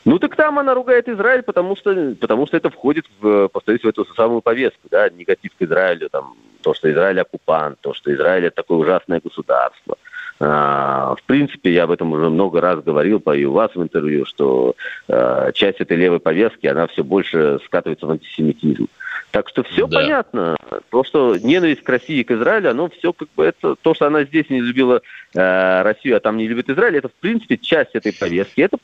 Ну 0.06 0.18
так 0.18 0.36
там 0.36 0.58
она 0.58 0.74
ругает 0.74 1.08
Израиль, 1.10 1.44
потому 1.44 1.76
что, 1.76 2.16
потому 2.20 2.48
что 2.48 2.58
это 2.58 2.72
входит, 2.72 3.06
в, 3.22 3.50
повторюсь, 3.50 3.84
в 3.84 3.88
эту 3.88 4.04
самую 4.16 4.42
повестку, 4.42 4.88
да, 4.90 5.08
негатив 5.10 5.52
к 5.56 5.62
Израилю, 5.62 6.10
там, 6.10 6.34
то, 6.64 6.74
что 6.74 6.92
Израиль 6.92 7.22
оккупант, 7.22 7.80
то, 7.82 7.94
что 7.94 8.12
Израиль 8.12 8.46
это 8.46 8.56
такое 8.56 8.80
ужасное 8.80 9.22
государство– 9.24 9.96
в 10.40 11.20
принципе, 11.26 11.74
я 11.74 11.84
об 11.84 11.92
этом 11.92 12.14
уже 12.14 12.30
много 12.30 12.62
раз 12.62 12.82
говорил, 12.82 13.20
по 13.20 13.36
и 13.36 13.44
у 13.44 13.52
вас 13.52 13.76
в 13.76 13.84
интервью, 13.84 14.26
что 14.26 14.76
э, 15.10 15.52
часть 15.54 15.82
этой 15.82 15.98
левой 15.98 16.22
повестки, 16.22 16.66
она 16.66 16.88
все 16.88 17.04
больше 17.04 17.60
скатывается 17.66 18.06
в 18.06 18.12
антисемитизм. 18.12 18.88
Так 19.32 19.50
что 19.50 19.64
все 19.64 19.86
да. 19.86 20.00
понятно. 20.00 20.58
То, 20.90 21.04
что 21.04 21.38
ненависть 21.38 21.84
к 21.84 21.90
России 21.90 22.20
и 22.20 22.24
к 22.24 22.32
Израилю, 22.32 22.72
оно 22.72 22.90
все 22.90 23.14
как 23.14 23.28
бы 23.36 23.46
это 23.46 23.76
то, 23.82 23.94
что 23.94 24.08
она 24.08 24.24
здесь 24.24 24.50
не 24.50 24.62
любила 24.62 25.02
э, 25.36 25.82
Россию, 25.84 26.18
а 26.18 26.20
там 26.20 26.38
не 26.38 26.48
любит 26.48 26.70
Израиль, 26.70 26.98
это 26.98 27.10
в 27.10 27.14
принципе 27.14 27.58
часть 27.58 27.94
этой 27.94 28.14
повестки. 28.14 28.62
Это 28.62 28.78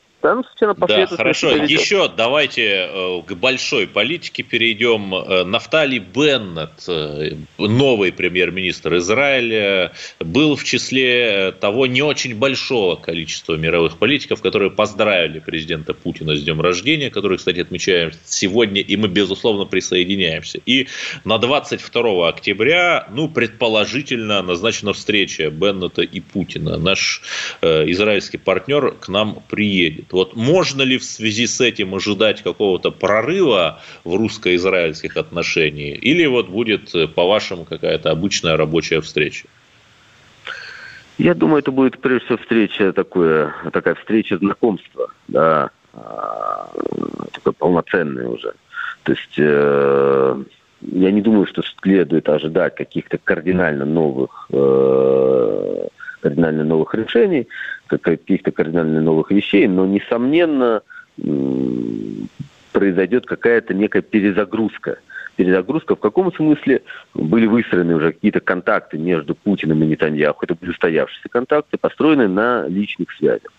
да, 0.74 0.86
да, 0.86 1.06
хорошо. 1.06 1.56
Еще 1.56 2.08
давайте 2.08 2.88
э, 2.90 3.22
к 3.26 3.34
большой 3.34 3.86
политике 3.86 4.42
перейдем. 4.42 5.14
Э, 5.14 5.44
Нафтали 5.44 5.98
Беннет, 5.98 6.84
э, 6.88 7.36
новый 7.58 8.12
премьер-министр 8.12 8.96
Израиля, 8.96 9.92
был 10.20 10.56
в 10.56 10.64
числе 10.64 11.52
того 11.52 11.86
не 11.86 12.02
очень 12.02 12.34
большого 12.34 12.96
количества 12.96 13.54
мировых 13.54 13.98
политиков, 13.98 14.42
которые 14.42 14.70
поздравили 14.70 15.38
президента 15.38 15.94
Путина 15.94 16.34
с 16.34 16.42
днем 16.42 16.60
рождения, 16.60 17.10
который, 17.10 17.38
кстати, 17.38 17.60
отмечаем 17.60 18.10
сегодня, 18.24 18.80
и 18.80 18.96
мы, 18.96 19.08
безусловно, 19.08 19.64
присоединяемся. 19.64 20.60
И 20.66 20.88
на 21.24 21.38
22 21.38 22.28
октября, 22.28 23.08
ну, 23.12 23.28
предположительно, 23.28 24.42
назначена 24.42 24.92
встреча 24.92 25.50
Беннета 25.50 26.02
и 26.02 26.20
Путина. 26.20 26.78
Наш 26.78 27.22
э, 27.62 27.90
израильский 27.90 28.38
партнер 28.38 28.92
к 28.92 29.08
нам 29.08 29.42
приедет. 29.48 30.12
Вот 30.16 30.34
можно 30.34 30.80
ли 30.80 30.96
в 30.96 31.04
связи 31.04 31.46
с 31.46 31.60
этим 31.60 31.94
ожидать 31.94 32.42
какого-то 32.42 32.90
прорыва 32.90 33.82
в 34.02 34.16
русско-израильских 34.16 35.18
отношениях? 35.18 36.02
Или 36.02 36.24
вот 36.24 36.48
будет, 36.48 36.94
э, 36.94 37.06
по-вашему, 37.06 37.66
какая-то 37.66 38.10
обычная 38.10 38.56
рабочая 38.56 39.02
встреча? 39.02 39.46
Я 41.18 41.34
думаю, 41.34 41.58
это 41.58 41.70
будет 41.70 42.00
прежде 42.00 42.24
всего 42.24 42.38
встреча 42.38 42.94
такое, 42.94 43.52
такая 43.74 43.94
встреча 43.94 44.38
знакомства, 44.38 45.10
да, 45.28 45.68
а, 45.92 46.70
такая 47.32 47.52
полноценная 47.52 48.28
уже. 48.28 48.54
То 49.02 49.12
есть 49.12 49.34
э, 49.36 50.44
я 50.80 51.10
не 51.10 51.20
думаю, 51.20 51.46
что 51.46 51.62
следует 51.82 52.26
ожидать 52.30 52.74
каких-то 52.74 53.18
кардинально 53.18 53.84
новых 53.84 54.48
э, 54.50 55.88
кардинально 56.26 56.64
новых 56.64 56.92
решений, 56.94 57.46
каких-то 57.86 58.50
кардинально 58.50 59.00
новых 59.00 59.30
вещей, 59.30 59.68
но, 59.68 59.86
несомненно, 59.86 60.82
произойдет 62.72 63.26
какая-то 63.26 63.74
некая 63.74 64.02
перезагрузка. 64.02 64.98
Перезагрузка 65.36 65.94
в 65.94 66.00
каком 66.00 66.32
смысле 66.32 66.82
были 67.14 67.46
выстроены 67.46 67.94
уже 67.94 68.12
какие-то 68.12 68.40
контакты 68.40 68.98
между 68.98 69.36
Путиным 69.36 69.84
и 69.84 69.86
Нетаньяху. 69.86 70.44
Это 70.44 70.56
были 70.56 70.70
устоявшиеся 70.70 71.28
контакты, 71.28 71.78
построенные 71.78 72.28
на 72.28 72.66
личных 72.66 73.12
связях. 73.12 73.52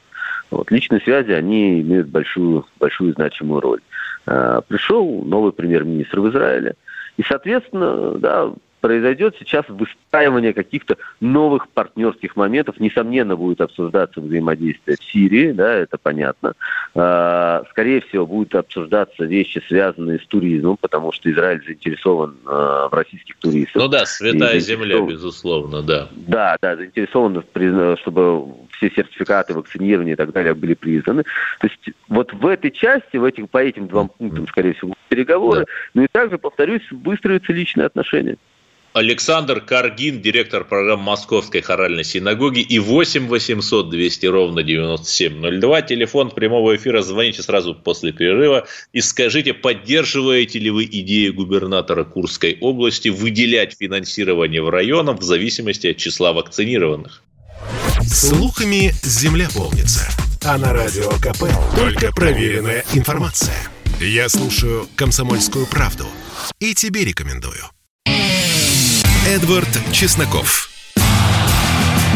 Вот. 0.51 0.69
Личные 0.69 0.99
связи, 0.99 1.31
они 1.31 1.79
имеют 1.81 2.07
большую, 2.07 2.65
большую 2.79 3.13
значимую 3.13 3.61
роль. 3.61 3.79
А, 4.25 4.59
пришел 4.61 5.23
новый 5.23 5.53
премьер-министр 5.53 6.19
в 6.19 6.29
Израиле, 6.31 6.75
и, 7.15 7.23
соответственно, 7.23 8.11
да, 8.17 8.51
произойдет 8.79 9.35
сейчас 9.39 9.65
выстраивание 9.69 10.53
каких-то 10.53 10.97
новых 11.19 11.69
партнерских 11.69 12.35
моментов. 12.35 12.79
Несомненно, 12.79 13.35
будет 13.35 13.61
обсуждаться 13.61 14.21
взаимодействие 14.21 14.97
в 14.99 15.03
Сирии, 15.03 15.51
да, 15.51 15.73
это 15.73 15.97
понятно. 15.97 16.53
А, 16.95 17.63
скорее 17.71 18.01
всего, 18.01 18.25
будут 18.25 18.55
обсуждаться 18.55 19.25
вещи, 19.25 19.61
связанные 19.67 20.19
с 20.19 20.27
туризмом, 20.27 20.77
потому 20.77 21.11
что 21.11 21.31
Израиль 21.31 21.63
заинтересован 21.65 22.37
а, 22.45 22.89
в 22.89 22.93
российских 22.93 23.37
туристах. 23.37 23.81
Ну 23.81 23.87
да, 23.87 24.05
святая 24.05 24.59
земля, 24.59 25.01
безусловно, 25.01 25.81
да. 25.81 26.07
Да, 26.15 26.57
да, 26.61 26.75
заинтересован, 26.75 27.43
чтобы 27.99 28.53
все 28.77 28.89
сертификаты 28.89 29.53
вакцинирования 29.53 30.13
и 30.13 30.15
так 30.15 30.31
далее 30.31 30.53
были 30.53 30.73
признаны. 30.73 31.23
То 31.59 31.67
есть 31.67 31.97
вот 32.07 32.33
в 32.33 32.45
этой 32.45 32.71
части, 32.71 33.17
в 33.17 33.23
этих, 33.23 33.49
по 33.49 33.57
этим 33.57 33.87
двум 33.87 34.09
пунктам, 34.09 34.47
скорее 34.47 34.73
всего, 34.73 34.93
переговоры, 35.09 35.61
да. 35.61 35.65
но 35.93 36.03
и 36.03 36.07
также, 36.11 36.37
повторюсь, 36.37 36.83
выстроятся 36.91 37.53
личные 37.53 37.87
отношения. 37.87 38.37
Александр 38.97 39.61
Каргин, 39.61 40.23
директор 40.23 40.63
программы 40.63 41.03
Московской 41.03 41.61
хоральной 41.61 42.03
синагоги 42.03 42.61
и 42.61 42.79
8 42.79 43.27
800 43.27 43.91
200 43.91 44.25
ровно 44.25 44.63
9702. 44.63 45.81
Телефон 45.83 46.31
прямого 46.31 46.75
эфира. 46.75 47.03
Звоните 47.03 47.43
сразу 47.43 47.75
после 47.75 48.11
перерыва 48.11 48.65
и 48.93 49.01
скажите, 49.01 49.53
поддерживаете 49.53 50.57
ли 50.57 50.71
вы 50.71 50.85
идею 50.85 51.35
губернатора 51.35 52.05
Курской 52.05 52.57
области 52.59 53.09
выделять 53.09 53.75
финансирование 53.79 54.63
в 54.63 54.69
районах 54.71 55.19
в 55.19 55.23
зависимости 55.23 55.87
от 55.87 55.97
числа 55.97 56.33
вакцинированных? 56.33 57.21
Слухами 58.01 58.93
земля 59.03 59.47
полнится. 59.55 60.09
А 60.43 60.57
на 60.57 60.73
радио 60.73 61.11
КП 61.21 61.43
только 61.75 62.11
проверенная 62.11 62.83
информация. 62.95 63.57
Я 63.99 64.27
слушаю 64.27 64.87
«Комсомольскую 64.95 65.67
правду» 65.67 66.07
и 66.59 66.73
тебе 66.73 67.05
рекомендую. 67.05 67.63
Эдвард 69.27 69.67
Чесноков. 69.91 70.69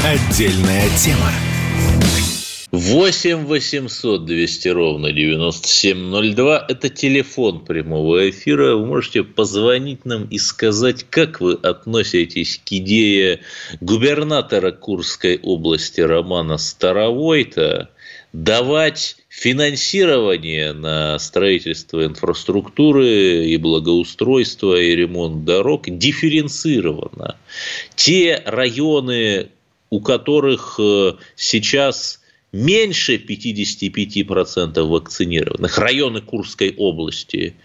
Отдельная 0.05 0.87
тема. 0.97 1.29
8 2.71 3.47
800 3.47 4.25
200 4.25 4.67
ровно 4.69 5.11
9702– 5.11 6.65
это 6.69 6.87
телефон 6.87 7.65
прямого 7.65 8.29
эфира. 8.29 8.77
Вы 8.77 8.85
можете 8.85 9.23
позвонить 9.25 10.05
нам 10.05 10.23
и 10.23 10.37
сказать, 10.37 11.05
как 11.09 11.41
вы 11.41 11.55
относитесь 11.55 12.61
к 12.63 12.71
идее 12.71 13.41
губернатора 13.81 14.71
Курской 14.71 15.37
области 15.37 15.99
Романа 15.99 16.57
Старовойта 16.57 17.89
давать 18.31 19.17
финансирование 19.31 20.73
на 20.73 21.17
строительство 21.17 22.05
инфраструктуры 22.05 23.47
и 23.47 23.55
благоустройство 23.55 24.75
и 24.75 24.93
ремонт 24.93 25.45
дорог 25.45 25.83
дифференцировано. 25.85 27.37
Те 27.95 28.43
районы, 28.45 29.47
у 29.89 30.01
которых 30.01 30.77
э, 30.81 31.13
сейчас 31.37 32.19
меньше 32.51 33.15
55% 33.15 34.81
вакцинированных, 34.81 35.77
районы 35.77 36.19
Курской 36.19 36.75
области, 36.77 37.55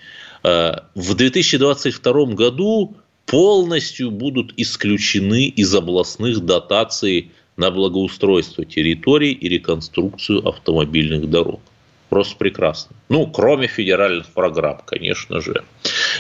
э, 0.45 0.73
в 0.95 1.15
2022 1.15 2.27
году 2.27 2.97
полностью 3.27 4.13
будут 4.13 4.55
исключены 4.57 5.47
из 5.47 5.75
областных 5.75 6.45
дотаций 6.45 7.33
на 7.57 7.71
благоустройство 7.71 8.65
территорий 8.65 9.33
и 9.33 9.49
реконструкцию 9.49 10.47
автомобильных 10.47 11.29
дорог. 11.31 11.61
Просто 12.09 12.37
прекрасно. 12.37 12.95
Ну, 13.09 13.27
кроме 13.27 13.67
федеральных 13.67 14.29
программ, 14.29 14.81
конечно 14.87 15.41
же. 15.41 15.65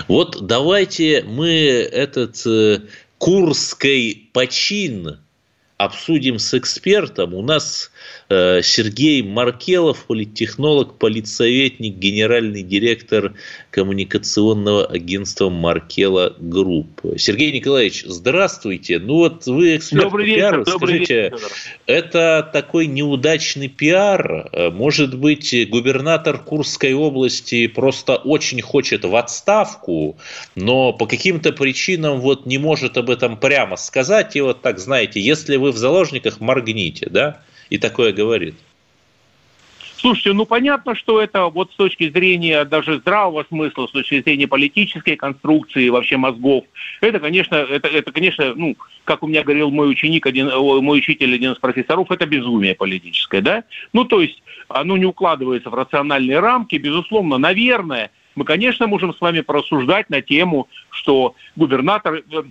Вот 0.09 0.44
давайте 0.44 1.22
мы 1.22 1.49
этот 1.49 2.44
э, 2.46 2.81
курский 3.18 4.29
почин 4.33 5.20
обсудим 5.79 6.39
с 6.39 6.55
экспертом. 6.55 7.35
У 7.35 7.43
нас 7.43 7.91
э, 8.31 8.62
Сергей 8.62 9.23
Маркелов, 9.23 10.07
политтехнолог, 10.07 10.99
политсоветник, 10.99 11.97
генеральный 11.97 12.62
директор 12.62 13.35
коммуникационного 13.71 14.87
агентства 14.87 15.51
Markelov 15.51 16.35
Group. 16.39 17.03
Сергей 17.19 17.53
Николаевич, 17.53 18.05
здравствуйте. 18.07 18.99
Ну 18.99 19.17
вот 19.17 19.47
вы 19.47 19.77
эксперт 19.77 20.05
добрый 20.05 20.27
вечер, 20.27 20.41
пиара. 20.41 20.65
Добрый 20.65 20.89
Скажите, 21.05 21.23
вечер. 21.25 21.39
это 21.85 22.51
такой 22.53 22.87
неудачный 22.87 23.69
пиар? 23.69 24.49
Может 24.73 25.19
быть, 25.19 25.55
губернатор 25.69 26.39
Курской 26.39 26.95
области 26.95 27.67
просто 27.67 28.17
очень 28.17 28.62
хочет 28.62 29.05
в 29.05 29.15
отставку, 29.15 30.17
но 30.55 30.95
по 30.95 31.07
каким-то 31.07 31.53
причинам 31.53 32.21
вот 32.21 32.47
не 32.47 32.57
может 32.57 32.97
об 32.97 33.11
этом 33.11 33.37
прямо 33.37 33.77
сказать. 33.77 34.37
И 34.37 34.41
вот 34.41 34.62
так, 34.62 34.79
знаете, 34.79 35.21
если 35.21 35.57
вы 35.57 35.66
в 35.73 35.77
заложниках, 35.77 36.41
моргните, 36.41 37.09
да? 37.11 37.41
И 37.71 37.79
такое 37.79 38.13
говорит. 38.13 38.55
Слушайте, 39.97 40.35
ну 40.35 40.45
понятно, 40.45 40.95
что 40.95 41.21
это 41.21 41.47
вот 41.47 41.73
с 41.73 41.77
точки 41.77 42.11
зрения 42.11 42.65
даже 42.65 42.99
здравого 42.99 43.45
смысла, 43.49 43.87
с 43.87 43.91
точки 43.91 44.23
зрения 44.23 44.47
политической 44.47 45.17
конструкции 45.17 45.89
вообще 45.89 46.19
мозгов, 46.19 46.65
это, 47.01 47.19
конечно, 47.19 47.55
это, 47.57 47.89
это, 47.89 48.13
конечно, 48.13 48.55
ну, 48.55 48.77
как 49.05 49.23
у 49.23 49.27
меня 49.27 49.43
говорил 49.43 49.71
мой 49.71 49.91
ученик, 49.91 50.27
один, 50.27 50.49
мой 50.49 50.99
учитель, 50.99 51.35
один 51.35 51.53
из 51.53 51.59
профессоров, 51.59 52.11
это 52.11 52.27
безумие 52.27 52.75
политическое, 52.75 53.41
да? 53.41 53.65
Ну, 53.93 54.05
то 54.05 54.21
есть 54.21 54.43
оно 54.69 54.97
не 54.97 55.07
укладывается 55.07 55.71
в 55.71 55.75
рациональные 55.75 56.41
рамки, 56.41 56.77
безусловно, 56.77 57.39
наверное, 57.39 58.11
мы, 58.35 58.45
конечно, 58.45 58.87
можем 58.87 59.15
с 59.15 59.21
вами 59.21 59.41
порассуждать 59.41 60.11
на 60.11 60.21
тему, 60.21 60.69
что 60.91 61.35
губернатор 61.57 62.17
э, 62.17 62.43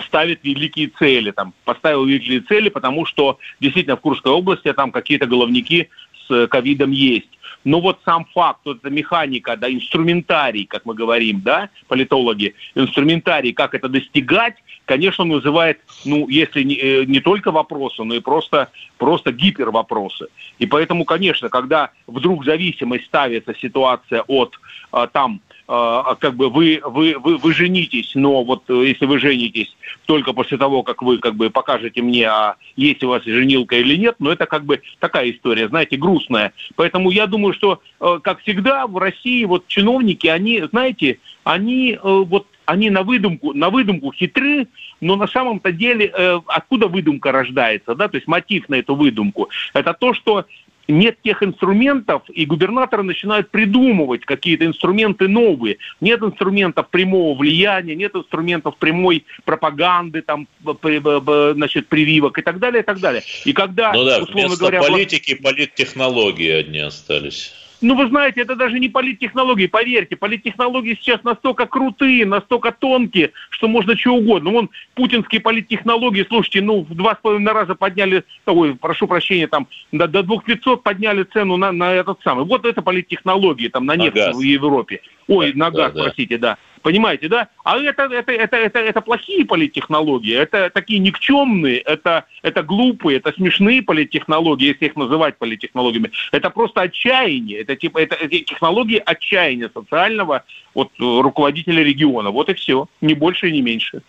ставит 0.00 0.44
великие 0.44 0.88
цели, 0.88 1.30
там, 1.30 1.52
поставил 1.64 2.04
великие 2.04 2.40
цели, 2.40 2.68
потому 2.68 3.06
что 3.06 3.38
действительно 3.60 3.96
в 3.96 4.00
Курской 4.00 4.32
области 4.32 4.72
там 4.72 4.92
какие-то 4.92 5.26
головники 5.26 5.90
с 6.28 6.46
ковидом 6.48 6.90
есть. 6.90 7.28
Но 7.64 7.80
вот 7.80 7.98
сам 8.04 8.24
факт, 8.32 8.60
вот 8.64 8.78
эта 8.78 8.90
механика, 8.90 9.56
да, 9.56 9.70
инструментарий, 9.70 10.64
как 10.64 10.86
мы 10.86 10.94
говорим, 10.94 11.40
да, 11.40 11.70
политологи, 11.88 12.54
инструментарий, 12.74 13.52
как 13.52 13.74
это 13.74 13.88
достигать, 13.88 14.54
конечно, 14.84 15.24
вызывает, 15.24 15.80
ну, 16.04 16.28
если 16.28 16.62
не, 16.62 16.76
э, 16.76 17.04
не 17.04 17.20
только 17.20 17.50
вопросы, 17.50 18.04
но 18.04 18.14
и 18.14 18.20
просто, 18.20 18.70
просто 18.96 19.32
гипервопросы. 19.32 20.28
И 20.58 20.66
поэтому, 20.66 21.04
конечно, 21.04 21.48
когда 21.48 21.90
вдруг 22.06 22.44
зависимость 22.44 23.06
ставится 23.06 23.54
ситуация 23.54 24.22
от 24.22 24.58
а, 24.90 25.06
там 25.06 25.40
как 25.68 26.34
бы 26.34 26.48
вы, 26.48 26.80
вы, 26.82 27.16
вы, 27.18 27.36
вы 27.36 27.52
женитесь, 27.52 28.12
но 28.14 28.42
вот 28.42 28.64
э, 28.68 28.86
если 28.86 29.04
вы 29.04 29.18
женитесь 29.18 29.76
только 30.06 30.32
после 30.32 30.56
того, 30.56 30.82
как 30.82 31.02
вы 31.02 31.18
как 31.18 31.34
бы 31.34 31.50
покажете 31.50 32.00
мне, 32.00 32.26
а 32.26 32.56
есть 32.76 33.04
у 33.04 33.08
вас 33.08 33.22
женилка 33.24 33.76
или 33.76 33.96
нет, 33.96 34.16
но 34.18 34.32
это 34.32 34.46
как 34.46 34.64
бы 34.64 34.80
такая 34.98 35.30
история, 35.30 35.68
знаете, 35.68 35.98
грустная. 35.98 36.54
Поэтому 36.74 37.10
я 37.10 37.26
думаю, 37.26 37.52
что, 37.52 37.82
э, 38.00 38.18
как 38.22 38.40
всегда, 38.40 38.86
в 38.86 38.96
России 38.96 39.44
вот 39.44 39.66
чиновники, 39.66 40.26
они, 40.26 40.62
знаете, 40.70 41.18
они 41.44 41.92
э, 41.92 41.98
вот 42.02 42.46
они 42.64 42.90
на 42.90 43.02
выдумку, 43.02 43.54
на 43.54 43.70
выдумку 43.70 44.12
хитры, 44.12 44.68
но 45.00 45.16
на 45.16 45.26
самом-то 45.26 45.72
деле 45.72 46.12
э, 46.14 46.40
откуда 46.46 46.86
выдумка 46.86 47.32
рождается, 47.32 47.94
да, 47.94 48.08
то 48.08 48.16
есть 48.16 48.26
мотив 48.26 48.68
на 48.68 48.76
эту 48.76 48.94
выдумку, 48.94 49.48
это 49.72 49.94
то, 49.94 50.12
что 50.12 50.44
нет 50.88 51.18
тех 51.22 51.42
инструментов, 51.42 52.22
и 52.30 52.46
губернаторы 52.46 53.02
начинают 53.02 53.50
придумывать 53.50 54.24
какие-то 54.24 54.64
инструменты 54.64 55.28
новые. 55.28 55.78
Нет 56.00 56.22
инструментов 56.22 56.88
прямого 56.88 57.36
влияния, 57.38 57.94
нет 57.94 58.14
инструментов 58.14 58.76
прямой 58.78 59.24
пропаганды, 59.44 60.22
там, 60.22 60.48
значит, 60.64 61.88
прививок 61.88 62.38
и 62.38 62.42
так 62.42 62.58
далее, 62.58 62.82
и 62.82 62.84
так 62.84 63.00
далее. 63.00 63.22
И 63.44 63.52
когда, 63.52 63.92
ну 63.92 64.04
да, 64.04 64.22
условно 64.22 64.56
говоря... 64.56 64.82
политики, 64.82 65.34
политтехнологии 65.34 66.50
одни 66.50 66.80
остались. 66.80 67.52
Ну, 67.80 67.94
вы 67.94 68.08
знаете, 68.08 68.40
это 68.40 68.56
даже 68.56 68.80
не 68.80 68.88
политтехнологии, 68.88 69.66
поверьте. 69.66 70.16
Политтехнологии 70.16 70.94
сейчас 71.00 71.22
настолько 71.22 71.66
крутые, 71.66 72.26
настолько 72.26 72.72
тонкие, 72.72 73.32
что 73.50 73.68
можно 73.68 73.96
что 73.96 74.14
угодно. 74.14 74.50
Вон 74.50 74.70
путинские 74.94 75.40
политтехнологии, 75.40 76.26
слушайте, 76.28 76.60
ну, 76.60 76.82
в 76.82 76.94
два 76.94 77.14
с 77.14 77.18
половиной 77.18 77.52
раза 77.52 77.76
подняли, 77.76 78.24
ой, 78.46 78.74
прошу 78.74 79.06
прощения, 79.06 79.46
там, 79.46 79.68
до, 79.92 80.08
до 80.08 80.22
2500 80.24 80.82
подняли 80.82 81.22
цену 81.22 81.56
на, 81.56 81.70
на 81.70 81.92
этот 81.92 82.20
самый. 82.22 82.44
Вот 82.44 82.64
это 82.64 82.82
политтехнологии, 82.82 83.68
там, 83.68 83.86
на 83.86 83.94
нефть 83.94 84.16
на 84.16 84.32
в 84.32 84.40
Европе. 84.40 85.00
Ой, 85.28 85.52
да, 85.52 85.58
на 85.58 85.70
газ, 85.70 85.92
да, 85.92 86.02
простите, 86.02 86.38
да. 86.38 86.58
Понимаете, 86.82 87.28
да? 87.28 87.48
А 87.64 87.78
это, 87.78 88.04
это, 88.04 88.32
это, 88.32 88.56
это, 88.56 88.78
это 88.78 89.00
плохие 89.00 89.44
политтехнологии, 89.44 90.34
это 90.34 90.70
такие 90.70 90.98
никчемные, 91.00 91.78
это, 91.78 92.24
это 92.42 92.62
глупые, 92.62 93.18
это 93.18 93.32
смешные 93.32 93.82
политтехнологии, 93.82 94.68
если 94.68 94.86
их 94.86 94.96
называть 94.96 95.38
политтехнологиями. 95.38 96.10
Это 96.32 96.50
просто 96.50 96.82
отчаяние, 96.82 97.60
это 97.60 97.76
типа 97.76 97.98
это, 97.98 98.14
это 98.14 98.28
технологии 98.28 99.02
отчаяния 99.04 99.70
социального 99.72 100.44
от 100.74 100.90
руководителя 100.98 101.82
региона. 101.82 102.30
Вот 102.30 102.48
и 102.48 102.54
все, 102.54 102.86
ни 103.00 103.14
больше, 103.14 103.50
ни 103.50 103.60
меньше. 103.60 104.02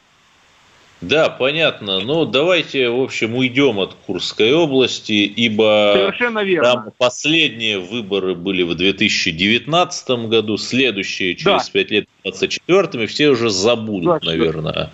Да, 1.01 1.29
понятно. 1.29 2.01
Ну, 2.01 2.25
давайте, 2.25 2.89
в 2.89 3.01
общем, 3.01 3.35
уйдем 3.35 3.79
от 3.79 3.93
Курской 3.93 4.51
области, 4.51 5.13
ибо 5.13 5.93
Совершенно 5.95 6.43
верно. 6.43 6.73
там 6.73 6.91
последние 6.97 7.79
выборы 7.79 8.35
были 8.35 8.63
в 8.63 8.75
2019 8.75 10.09
году, 10.27 10.57
следующие 10.57 11.35
через 11.35 11.67
да. 11.67 11.71
5 11.71 11.91
лет 11.91 12.05
в 12.19 12.23
2024, 12.23 13.03
и 13.03 13.07
все 13.07 13.29
уже 13.29 13.49
забудут, 13.49 14.21
24. 14.23 14.37
наверное, 14.37 14.91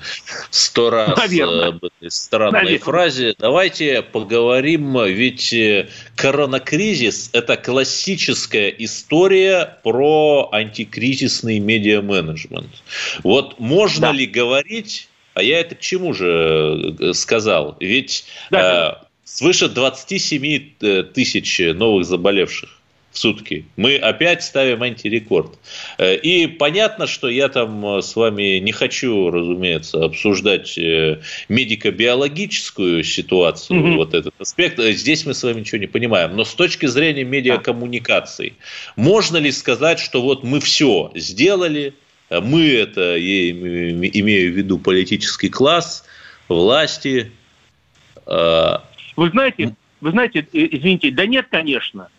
сто 0.52 0.92
раз 0.92 1.18
наверное. 1.18 1.70
об 1.70 1.84
этой 1.84 2.12
странной 2.12 2.52
наверное. 2.52 2.80
фразе. 2.80 3.36
Давайте 3.40 4.04
поговорим, 4.04 5.04
ведь 5.06 5.54
э, 5.54 5.90
коронакризис– 6.16 7.32
это 7.34 7.58
классическая 7.58 8.70
история 8.70 9.80
про 9.84 10.50
антикризисный 10.52 11.58
медиа-менеджмент. 11.58 12.70
Вот 13.24 13.60
можно 13.60 14.10
да. 14.10 14.14
ли 14.14 14.28
говорить 14.28 15.10
а 15.36 15.44
я 15.44 15.60
это 15.60 15.76
к 15.76 15.80
чему 15.82 16.14
же 16.14 16.96
э, 17.00 17.14
сказал? 17.14 17.76
Ведь 17.82 18.26
да. 18.50 19.02
э, 19.02 19.06
свыше 19.26 19.68
27 19.68 20.72
э, 20.82 21.04
тысяч 21.04 21.60
новых 21.60 22.06
заболевших 22.06 22.70
в 23.12 23.18
сутки. 23.18 23.66
Мы 23.76 23.98
опять 23.98 24.44
ставим 24.44 24.82
антирекорд. 24.82 25.60
Э, 25.98 26.16
и 26.16 26.48
понятно, 26.48 27.06
что 27.06 27.28
я 27.28 27.50
там 27.50 28.02
с 28.02 28.16
вами 28.16 28.60
не 28.60 28.72
хочу, 28.72 29.30
разумеется, 29.30 30.06
обсуждать 30.06 30.80
медико-биологическую 31.50 33.04
ситуацию, 33.04 33.82
угу. 33.82 33.96
вот 33.98 34.14
этот 34.14 34.34
аспект. 34.40 34.80
Здесь 34.80 35.26
мы 35.26 35.34
с 35.34 35.44
вами 35.44 35.60
ничего 35.60 35.80
не 35.80 35.88
понимаем. 35.88 36.34
Но 36.38 36.46
с 36.46 36.54
точки 36.54 36.86
зрения 36.86 37.26
медиакоммуникаций, 37.26 38.54
можно 38.96 39.36
ли 39.36 39.52
сказать, 39.52 40.00
что 40.00 40.22
вот 40.22 40.44
мы 40.44 40.62
все 40.62 41.12
сделали, 41.14 41.94
мы 42.30 42.74
это, 42.74 43.16
я 43.16 43.52
имею 43.52 44.54
в 44.54 44.58
виду 44.58 44.80
политический 44.80 45.50
класс, 45.50 46.06
власти. 46.48 47.32
А, 48.26 48.84
вы 49.16 49.30
знаете, 49.30 49.76
вы 50.02 50.12
знаете, 50.12 50.40
э, 50.40 50.68
извините, 50.72 51.12
да 51.12 51.26
нет, 51.26 51.48
конечно. 51.50 52.10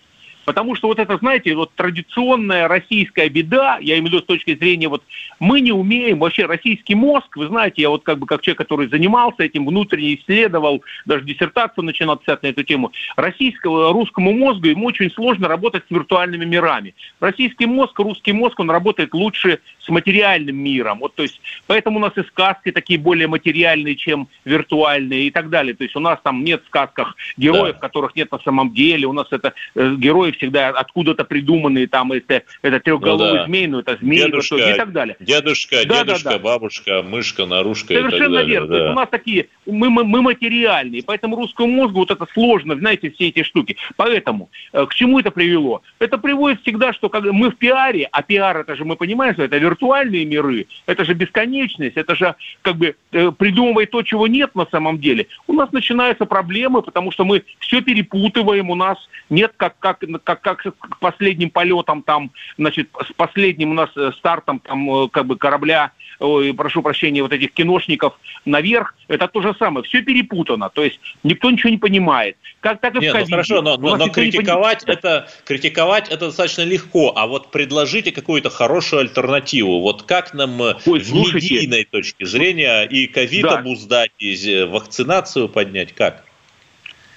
Потому 0.47 0.77
что 0.77 0.87
вот 0.87 1.01
это, 1.01 1.19
знаете, 1.19 1.57
вот 1.57 1.73
традиционная 1.75 2.69
российская 2.69 3.29
беда, 3.29 3.79
я 3.81 3.99
имею 3.99 4.05
в 4.05 4.07
виду 4.13 4.21
с 4.21 4.27
точки 4.27 4.55
зрения, 4.55 4.89
вот 4.89 5.03
мы 5.41 5.61
не 5.61 5.73
умеем, 5.73 6.21
вообще 6.21 6.47
российский 6.47 6.95
мозг, 6.95 7.37
вы 7.37 7.49
знаете, 7.49 7.83
я 7.83 7.91
вот 7.91 8.05
как 8.05 8.21
бы 8.21 8.27
как 8.27 8.43
человек, 8.43 8.59
который 8.59 8.87
занимался 8.87 9.43
этим, 9.43 9.67
внутренне 9.67 10.15
исследовал, 10.15 10.85
даже 11.05 11.25
диссертацию 11.25 11.85
начинал 11.85 12.17
писать 12.17 12.45
на 12.45 12.47
эту 12.47 12.63
тему, 12.63 12.93
российского, 13.17 13.93
русскому 13.93 14.33
мозгу 14.33 14.69
ему 14.69 14.87
очень 14.87 15.11
сложно 15.11 15.49
работать 15.49 15.83
с 15.89 15.91
виртуальными 15.91 16.45
мирами. 16.45 16.95
Российский 17.19 17.67
мозг, 17.67 17.99
русский 17.99 18.33
мозг, 18.33 18.61
он 18.61 18.71
работает 18.71 19.15
лучше 19.15 19.59
с 19.81 19.89
материальным 19.89 20.57
миром. 20.57 21.01
Вот, 21.01 21.17
то 21.17 21.25
есть, 21.25 21.41
поэтому 21.67 21.97
у 21.97 22.01
нас 22.01 22.17
и 22.17 22.23
сказки 22.23 22.71
такие 22.71 23.01
более 23.01 23.27
материальные, 23.27 23.97
чем 23.97 24.29
виртуальные 24.45 25.27
и 25.27 25.31
так 25.33 25.51
далее. 25.51 25.75
То 25.75 25.83
есть 25.83 25.97
у 25.97 26.01
нас 26.01 26.21
там 26.23 26.45
нет 26.45 26.63
в 26.63 26.69
сказках 26.69 27.17
героев, 27.37 27.75
да. 27.75 27.81
которых 27.81 28.15
нет 28.15 28.31
на 28.31 28.39
самом 28.39 28.73
деле. 28.73 29.09
У 29.09 29.13
нас 29.13 29.27
это 29.33 29.53
э, 29.75 29.95
герои 29.97 30.36
всегда 30.37 30.69
откуда-то 30.69 31.25
придуманные, 31.25 31.87
там 31.87 32.13
это, 32.13 32.43
это 32.63 32.81
трехголовый 32.81 33.31
ну, 33.31 33.37
да. 33.37 33.47
змей, 33.47 33.67
ну 33.67 33.79
это 33.81 33.97
змей 33.97 34.19
дедушка, 34.21 34.57
и 34.57 34.77
так 34.77 34.93
далее. 34.93 35.17
Дедушка, 35.21 35.77
да, 35.87 36.05
дедушка, 36.05 36.31
да, 36.31 36.37
да. 36.37 36.39
бабушка, 36.39 37.03
мышка, 37.03 37.47
наружка 37.47 37.95
Совершенно 37.95 38.17
и 38.17 38.21
так 38.21 38.33
далее. 38.33 38.51
верно. 38.51 38.79
Да. 38.79 38.91
У 38.91 38.95
нас 38.95 39.09
такие, 39.11 39.49
мы, 39.67 39.91
мы, 39.91 40.05
мы 40.05 40.23
материальные, 40.23 41.03
поэтому 41.05 41.37
русскому 41.37 41.69
мозгу 41.69 42.01
вот 42.01 42.11
это 42.11 42.27
сложно, 42.33 42.77
знаете, 42.77 43.11
все 43.11 43.29
эти 43.29 43.43
штуки. 43.43 43.77
Поэтому 43.97 44.51
э, 44.73 44.87
к 44.87 44.95
чему 44.95 45.21
это 45.21 45.31
привело? 45.31 45.83
Это 45.99 46.19
приводит 46.19 46.63
всегда, 46.63 46.93
что 46.93 47.09
когда 47.09 47.33
мы 47.33 47.51
в 47.51 47.57
пиаре, 47.57 48.09
а 48.11 48.23
пиар 48.23 48.59
это 48.59 48.77
же 48.77 48.85
мы 48.85 48.97
понимаем, 48.97 49.35
что 49.35 49.43
это 49.43 49.59
виртуальные 49.59 50.25
миры, 50.25 50.67
это 50.87 51.05
же 51.05 51.15
бесконечность, 51.15 51.97
это 51.97 52.15
же 52.15 52.35
как 52.63 52.77
бы 52.77 52.97
э, 53.13 53.33
придумывая 53.33 53.87
то, 53.87 54.03
чего 54.03 54.27
нет 54.27 54.55
на 54.55 54.67
самом 54.67 54.99
деле. 54.99 55.27
У 55.47 55.53
нас 55.53 55.73
начинаются 55.73 56.27
проблемы, 56.27 56.83
потому 56.83 57.11
что 57.11 57.25
мы 57.25 57.45
все 57.59 57.81
перепутываем, 57.81 58.71
у 58.71 58.75
нас 58.75 58.99
нет 59.31 59.53
как, 59.57 59.79
как 59.79 60.05
как, 60.27 60.41
как 60.41 60.63
к 60.63 60.99
последним 60.99 61.51
полетам, 61.51 62.03
там, 62.03 62.33
значит, 62.59 62.89
с 63.09 63.13
последним 63.13 63.71
у 63.71 63.75
нас 63.75 63.91
э, 63.97 64.11
стартом 64.19 64.61
там, 64.61 64.91
э, 64.91 65.09
как 65.09 65.27
бы 65.27 65.37
корабля 65.37 65.93
ой, 66.19 66.55
прошу 66.55 66.83
прощения, 66.83 67.23
вот 67.23 67.33
этих 67.33 67.53
киношников 67.53 68.19
наверх, 68.45 68.95
это 69.09 69.29
то 69.29 69.43
же 69.43 69.55
самое. 69.59 69.85
Все 69.85 70.03
перепутано. 70.03 70.71
То 70.71 70.85
есть 70.85 70.99
никто 71.23 71.51
ничего 71.51 71.71
не 71.71 71.79
понимает. 71.79 72.37
Как 72.61 72.81
так 72.81 72.97
и 72.97 73.01
Нет, 73.01 73.15
в 73.15 73.19
ну 73.19 73.27
хорошо, 73.27 73.63
но, 73.63 73.77
но, 73.77 73.97
но 73.97 74.09
критиковать, 74.09 74.85
это, 74.85 75.29
критиковать 75.45 76.09
это 76.09 76.27
достаточно 76.27 76.63
легко. 76.63 77.13
А 77.17 77.27
вот 77.27 77.51
предложите 77.51 78.13
какую-то 78.13 78.51
хорошую 78.51 79.01
альтернативу. 79.01 79.81
Вот 79.81 80.03
как 80.03 80.35
нам 80.35 80.61
э, 80.63 80.75
Ой, 80.87 81.05
с 81.05 81.13
медийной 81.13 81.85
точки 81.85 82.25
зрения 82.25 82.83
и 82.83 83.07
ковид 83.07 83.43
да. 83.43 83.59
обуздать, 83.59 84.13
и 84.19 84.67
вакцинацию 84.69 85.49
поднять? 85.49 85.93
Как? 85.93 86.26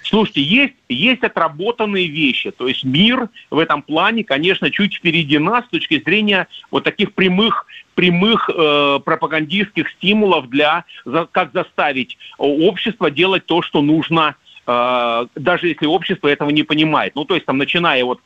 Слушайте, 0.10 0.42
есть, 0.42 0.74
есть 0.90 1.22
отработанные 1.22 2.08
вещи. 2.08 2.50
То 2.50 2.68
есть 2.68 2.84
мир 2.84 3.30
в 3.52 3.60
этом 3.60 3.84
плане, 3.84 4.24
конечно, 4.24 4.72
чуть 4.72 4.96
впереди 4.96 5.38
нас 5.38 5.66
с 5.66 5.70
точки 5.70 6.02
зрения 6.04 6.48
вот 6.72 6.84
таких 6.84 7.14
прямых, 7.14 7.68
прямых 7.94 8.50
э, 8.50 9.00
пропагандистских 9.06 9.88
стимулов 9.92 10.50
для 10.50 10.86
за, 11.06 11.28
как 11.32 11.52
заставить 11.54 12.18
общество 12.40 13.12
делать 13.12 13.46
то, 13.46 13.62
что 13.62 13.84
нужно, 13.84 14.36
э, 14.66 15.26
даже 15.36 15.68
если 15.68 15.86
общество 15.86 16.28
этого 16.28 16.50
не 16.50 16.64
понимает. 16.64 17.14
Ну, 17.14 17.24
то 17.24 17.36
есть 17.36 17.46
там, 17.46 17.60
начиная 17.60 18.04
вот 18.04 18.20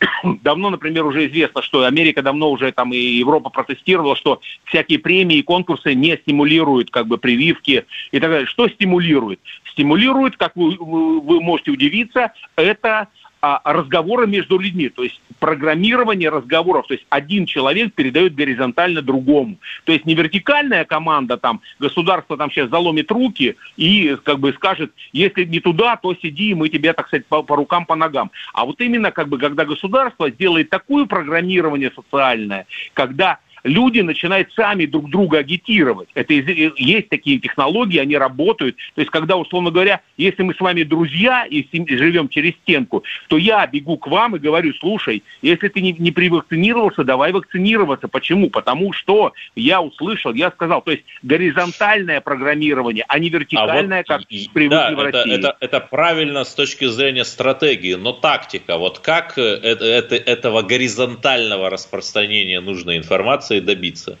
давно, 0.42 0.70
например, 0.70 1.06
уже 1.06 1.28
известно, 1.28 1.62
что 1.62 1.84
Америка 1.84 2.22
давно 2.22 2.50
уже 2.50 2.72
там 2.72 2.92
и 2.92 2.98
Европа 2.98 3.50
протестировала, 3.50 4.16
что 4.16 4.40
всякие 4.64 4.98
премии 4.98 5.38
и 5.38 5.42
конкурсы 5.42 5.94
не 5.94 6.16
стимулируют 6.16 6.90
как 6.90 7.06
бы 7.06 7.18
прививки 7.18 7.84
и 8.10 8.20
так 8.20 8.30
далее. 8.30 8.46
Что 8.46 8.68
стимулирует? 8.68 9.40
Стимулирует, 9.78 10.36
как 10.36 10.56
вы, 10.56 10.76
вы 10.76 11.40
можете 11.40 11.70
удивиться, 11.70 12.32
это 12.56 13.06
а, 13.40 13.60
разговоры 13.64 14.26
между 14.26 14.58
людьми, 14.58 14.88
то 14.88 15.04
есть 15.04 15.20
программирование 15.38 16.28
разговоров, 16.28 16.88
то 16.88 16.94
есть 16.94 17.06
один 17.08 17.46
человек 17.46 17.94
передает 17.94 18.34
горизонтально 18.34 19.00
другому. 19.02 19.58
То 19.84 19.92
есть 19.92 20.04
не 20.04 20.16
вертикальная 20.16 20.84
команда, 20.84 21.36
там, 21.36 21.60
государство 21.78 22.36
там 22.36 22.50
сейчас 22.50 22.68
заломит 22.70 23.08
руки 23.12 23.54
и 23.76 24.16
как 24.24 24.40
бы 24.40 24.52
скажет, 24.54 24.90
если 25.12 25.44
не 25.44 25.60
туда, 25.60 25.94
то 25.94 26.12
сиди, 26.16 26.52
мы 26.54 26.68
тебе, 26.68 26.92
так 26.92 27.06
сказать, 27.06 27.26
по, 27.26 27.44
по 27.44 27.54
рукам, 27.54 27.86
по 27.86 27.94
ногам. 27.94 28.32
А 28.52 28.64
вот 28.64 28.80
именно 28.80 29.12
как 29.12 29.28
бы, 29.28 29.38
когда 29.38 29.64
государство 29.64 30.28
сделает 30.28 30.70
такое 30.70 31.04
программирование 31.06 31.92
социальное, 31.94 32.66
когда 32.94 33.38
люди 33.64 34.00
начинают 34.00 34.52
сами 34.54 34.86
друг 34.86 35.10
друга 35.10 35.38
агитировать. 35.38 36.08
Это 36.14 36.32
есть 36.32 37.08
такие 37.08 37.38
технологии, 37.38 37.98
они 37.98 38.16
работают. 38.16 38.76
То 38.94 39.00
есть, 39.00 39.10
когда, 39.10 39.36
условно 39.36 39.70
говоря, 39.70 40.00
если 40.16 40.42
мы 40.42 40.54
с 40.54 40.60
вами 40.60 40.82
друзья 40.82 41.46
и 41.46 41.66
живем 41.72 42.28
через 42.28 42.54
стенку, 42.54 43.04
то 43.28 43.36
я 43.36 43.66
бегу 43.66 43.96
к 43.96 44.06
вам 44.06 44.36
и 44.36 44.38
говорю, 44.38 44.72
слушай, 44.80 45.22
если 45.42 45.68
ты 45.68 45.80
не, 45.80 45.92
не 45.92 46.10
привакцинировался, 46.10 47.04
давай 47.04 47.32
вакцинироваться. 47.32 48.08
Почему? 48.08 48.50
Потому 48.50 48.92
что 48.92 49.32
я 49.54 49.80
услышал, 49.80 50.32
я 50.32 50.50
сказал. 50.50 50.82
То 50.82 50.92
есть, 50.92 51.04
горизонтальное 51.22 52.20
программирование, 52.20 53.04
а 53.08 53.18
не 53.18 53.28
вертикальное, 53.28 54.04
а 54.06 54.12
вот, 54.12 54.20
как 54.20 54.28
привыкли 54.28 54.68
да, 54.68 54.94
в 54.94 55.02
России. 55.02 55.34
Это, 55.34 55.48
это, 55.48 55.56
это 55.60 55.80
правильно 55.80 56.44
с 56.44 56.54
точки 56.54 56.86
зрения 56.86 57.24
стратегии, 57.24 57.94
но 57.94 58.12
тактика, 58.12 58.76
вот 58.76 58.98
как 58.98 59.38
э, 59.38 59.42
это, 59.42 59.84
это, 59.84 60.16
этого 60.16 60.62
горизонтального 60.62 61.70
распространения 61.70 62.60
нужной 62.60 62.98
информации 62.98 63.47
информации 63.48 63.60
добиться? 63.60 64.18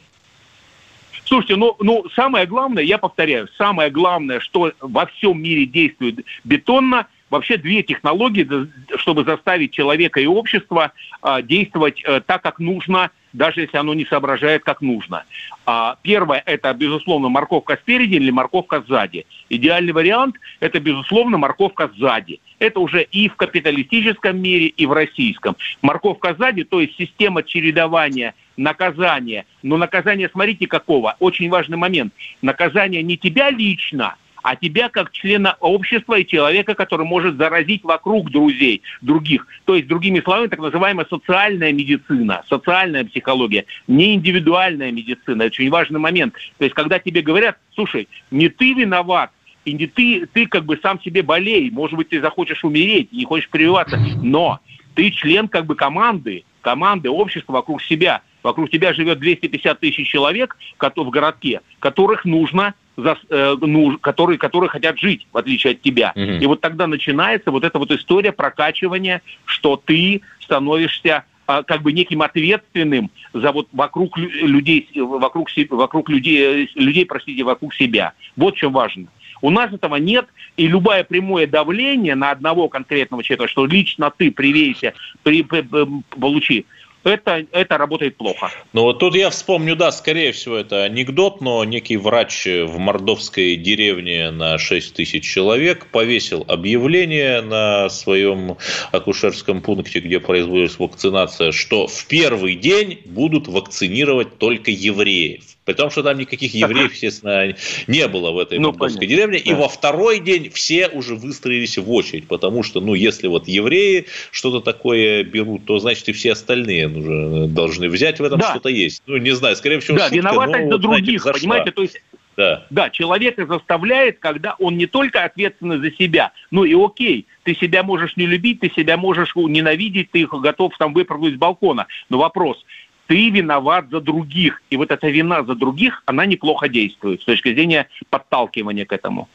Слушайте, 1.24 1.56
ну, 1.56 1.76
ну 1.80 2.04
самое 2.14 2.46
главное, 2.46 2.82
я 2.82 2.96
повторяю, 2.96 3.48
самое 3.58 3.90
главное, 3.90 4.40
что 4.40 4.72
во 4.80 5.06
всем 5.06 5.42
мире 5.42 5.66
действует 5.66 6.24
бетонно, 6.44 7.06
вообще 7.28 7.58
две 7.58 7.82
технологии, 7.82 8.48
чтобы 8.96 9.24
заставить 9.24 9.72
человека 9.72 10.20
и 10.20 10.26
общество 10.26 10.92
э, 11.22 11.42
действовать 11.42 12.02
э, 12.02 12.22
так, 12.24 12.42
как 12.42 12.58
нужно, 12.58 13.10
даже 13.34 13.60
если 13.60 13.76
оно 13.76 13.92
не 13.92 14.06
соображает, 14.06 14.64
как 14.64 14.80
нужно. 14.80 15.24
А, 15.66 15.98
первое– 16.00 16.42
это, 16.46 16.72
безусловно, 16.72 17.28
морковка 17.28 17.76
спереди 17.82 18.14
или 18.14 18.30
морковка 18.30 18.82
сзади. 18.88 19.26
Идеальный 19.50 19.92
вариант– 19.92 20.36
это, 20.60 20.80
безусловно, 20.80 21.36
морковка 21.36 21.90
сзади. 21.98 22.40
Это 22.58 22.80
уже 22.80 23.02
и 23.02 23.28
в 23.28 23.36
капиталистическом 23.36 24.40
мире, 24.40 24.68
и 24.68 24.86
в 24.86 24.92
российском. 24.92 25.56
Морковка 25.82 26.34
сзади, 26.34 26.64
то 26.64 26.80
есть 26.80 26.96
система 26.96 27.42
чередования 27.42 28.34
наказания. 28.58 29.46
Но 29.62 29.78
наказание, 29.78 30.28
смотрите, 30.28 30.66
какого. 30.66 31.16
Очень 31.18 31.48
важный 31.48 31.78
момент. 31.78 32.12
Наказание 32.42 33.02
не 33.02 33.16
тебя 33.16 33.50
лично– 33.50 34.16
а 34.42 34.56
тебя 34.56 34.88
как 34.88 35.12
члена 35.12 35.56
общества 35.60 36.18
и 36.18 36.26
человека, 36.26 36.74
который 36.74 37.04
может 37.04 37.36
заразить 37.36 37.84
вокруг 37.84 38.30
друзей, 38.30 38.82
других. 39.02 39.46
То 39.64 39.74
есть, 39.74 39.88
другими 39.88 40.20
словами, 40.20 40.46
так 40.46 40.60
называемая 40.60 41.06
социальная 41.08 41.72
медицина, 41.72 42.42
социальная 42.48 43.04
психология, 43.04 43.64
не 43.86 44.14
индивидуальная 44.14 44.90
медицина. 44.90 45.42
Это 45.42 45.52
очень 45.54 45.70
важный 45.70 46.00
момент. 46.00 46.34
То 46.58 46.64
есть, 46.64 46.74
когда 46.74 46.98
тебе 46.98 47.22
говорят, 47.22 47.58
слушай, 47.74 48.08
не 48.30 48.48
ты 48.48 48.74
виноват, 48.74 49.30
и 49.64 49.74
не 49.74 49.86
ты, 49.86 50.26
ты 50.32 50.46
как 50.46 50.64
бы 50.64 50.78
сам 50.82 51.00
себе 51.02 51.22
болей, 51.22 51.70
может 51.70 51.96
быть, 51.96 52.08
ты 52.08 52.20
захочешь 52.20 52.64
умереть, 52.64 53.12
не 53.12 53.24
хочешь 53.24 53.50
прививаться, 53.50 53.98
но 54.22 54.60
ты 54.94 55.10
член 55.10 55.48
как 55.48 55.66
бы 55.66 55.74
команды, 55.74 56.44
команды, 56.62 57.10
общества 57.10 57.52
вокруг 57.52 57.82
себя. 57.82 58.22
Вокруг 58.42 58.70
тебя 58.70 58.92
живет 58.92 59.18
250 59.18 59.80
тысяч 59.80 60.08
человек 60.08 60.56
в 60.78 61.10
городке, 61.10 61.60
которых 61.80 62.24
нужно 62.24 62.74
за, 62.96 63.16
э, 63.30 63.56
ну, 63.60 63.98
которые, 63.98 64.38
которые 64.38 64.68
хотят 64.68 64.98
жить, 64.98 65.26
в 65.32 65.36
отличие 65.36 65.72
от 65.72 65.82
тебя. 65.82 66.12
Угу. 66.14 66.22
И 66.22 66.46
вот 66.46 66.60
тогда 66.60 66.86
начинается 66.86 67.50
вот 67.50 67.64
эта 67.64 67.78
вот 67.78 67.90
история 67.90 68.32
прокачивания, 68.32 69.22
что 69.44 69.80
ты 69.82 70.20
становишься 70.40 71.24
а, 71.46 71.62
как 71.62 71.82
бы 71.82 71.92
неким 71.92 72.22
ответственным 72.22 73.10
за 73.32 73.52
вот 73.52 73.68
вокруг 73.72 74.18
людей, 74.18 74.88
вокруг, 74.96 75.48
вокруг 75.70 76.10
людей, 76.10 76.70
людей, 76.74 77.06
простите, 77.06 77.42
вокруг 77.44 77.74
себя. 77.74 78.12
Вот 78.36 78.56
что 78.58 78.68
важно. 78.68 79.06
У 79.40 79.50
нас 79.50 79.72
этого 79.72 79.96
нет, 79.96 80.26
и 80.56 80.66
любое 80.66 81.04
прямое 81.04 81.46
давление 81.46 82.14
на 82.16 82.32
одного 82.32 82.68
конкретного 82.68 83.22
человека, 83.22 83.48
что 83.48 83.64
лично 83.64 84.12
ты 84.14 84.30
привейся, 84.30 84.94
при, 85.22 85.42
при, 85.42 85.66
получи, 86.10 86.66
это, 87.04 87.46
это 87.52 87.78
работает 87.78 88.16
плохо. 88.16 88.50
Ну 88.72 88.82
вот 88.82 88.98
тут 88.98 89.14
я 89.14 89.30
вспомню, 89.30 89.76
да, 89.76 89.92
скорее 89.92 90.32
всего, 90.32 90.56
это 90.56 90.84
анекдот, 90.84 91.40
но 91.40 91.64
некий 91.64 91.96
врач 91.96 92.46
в 92.46 92.78
мордовской 92.78 93.56
деревне 93.56 94.30
на 94.30 94.58
6 94.58 94.94
тысяч 94.94 95.24
человек 95.24 95.86
повесил 95.86 96.44
объявление 96.48 97.40
на 97.40 97.88
своем 97.88 98.56
акушерском 98.92 99.60
пункте, 99.60 100.00
где 100.00 100.20
производится 100.20 100.82
вакцинация, 100.82 101.52
что 101.52 101.86
в 101.86 102.06
первый 102.06 102.54
день 102.54 103.00
будут 103.04 103.48
вакцинировать 103.48 104.38
только 104.38 104.70
евреев. 104.70 105.44
При 105.68 105.74
том, 105.74 105.90
что 105.90 106.02
там 106.02 106.16
никаких 106.16 106.54
евреев, 106.54 106.94
естественно, 106.94 107.54
не 107.86 108.08
было 108.08 108.30
в 108.30 108.38
этой 108.38 108.58
ну, 108.58 108.68
мордовской 108.68 109.06
деревне. 109.06 109.38
Да. 109.44 109.50
И 109.50 109.54
во 109.54 109.68
второй 109.68 110.18
день 110.18 110.48
все 110.48 110.88
уже 110.88 111.14
выстроились 111.14 111.76
в 111.76 111.92
очередь, 111.92 112.26
потому 112.26 112.62
что, 112.62 112.80
ну, 112.80 112.94
если 112.94 113.26
вот 113.26 113.48
евреи 113.48 114.06
что-то 114.30 114.60
такое 114.60 115.24
берут, 115.24 115.66
то, 115.66 115.78
значит, 115.78 116.08
и 116.08 116.12
все 116.12 116.32
остальные 116.32 116.87
уже 116.96 117.46
должны 117.48 117.88
взять 117.88 118.20
в 118.20 118.24
этом 118.24 118.38
да. 118.38 118.50
что-то 118.50 118.68
есть. 118.68 119.02
Ну, 119.06 119.16
не 119.16 119.32
знаю, 119.32 119.56
скорее 119.56 119.80
всего, 119.80 119.98
Да, 119.98 120.04
шутка, 120.04 120.16
виноватость 120.16 120.66
но, 120.66 120.72
за 120.72 120.78
других, 120.78 121.22
знаете, 121.22 121.40
понимаете, 121.40 121.70
то 121.72 121.82
есть 121.82 122.02
да. 122.36 122.66
да, 122.70 122.90
человека 122.90 123.46
заставляет, 123.46 124.20
когда 124.20 124.54
он 124.60 124.76
не 124.76 124.86
только 124.86 125.24
ответственный 125.24 125.78
за 125.78 125.90
себя, 125.90 126.32
ну 126.52 126.64
и 126.64 126.72
окей, 126.72 127.26
ты 127.42 127.54
себя 127.54 127.82
можешь 127.82 128.16
не 128.16 128.26
любить, 128.26 128.60
ты 128.60 128.70
себя 128.70 128.96
можешь 128.96 129.34
ненавидеть, 129.34 130.12
ты 130.12 130.26
готов 130.26 130.76
там 130.78 130.94
выпрыгнуть 130.94 131.34
с 131.34 131.36
балкона. 131.36 131.88
Но 132.08 132.18
вопрос, 132.18 132.64
ты 133.08 133.30
виноват 133.30 133.86
за 133.90 134.00
других. 134.00 134.62
И 134.70 134.76
вот 134.76 134.92
эта 134.92 135.08
вина 135.08 135.42
за 135.42 135.54
других, 135.56 136.02
она 136.06 136.26
неплохо 136.26 136.68
действует 136.68 137.22
с 137.22 137.24
точки 137.24 137.52
зрения 137.52 137.88
подталкивания 138.10 138.84
к 138.84 138.92
этому. 138.92 139.28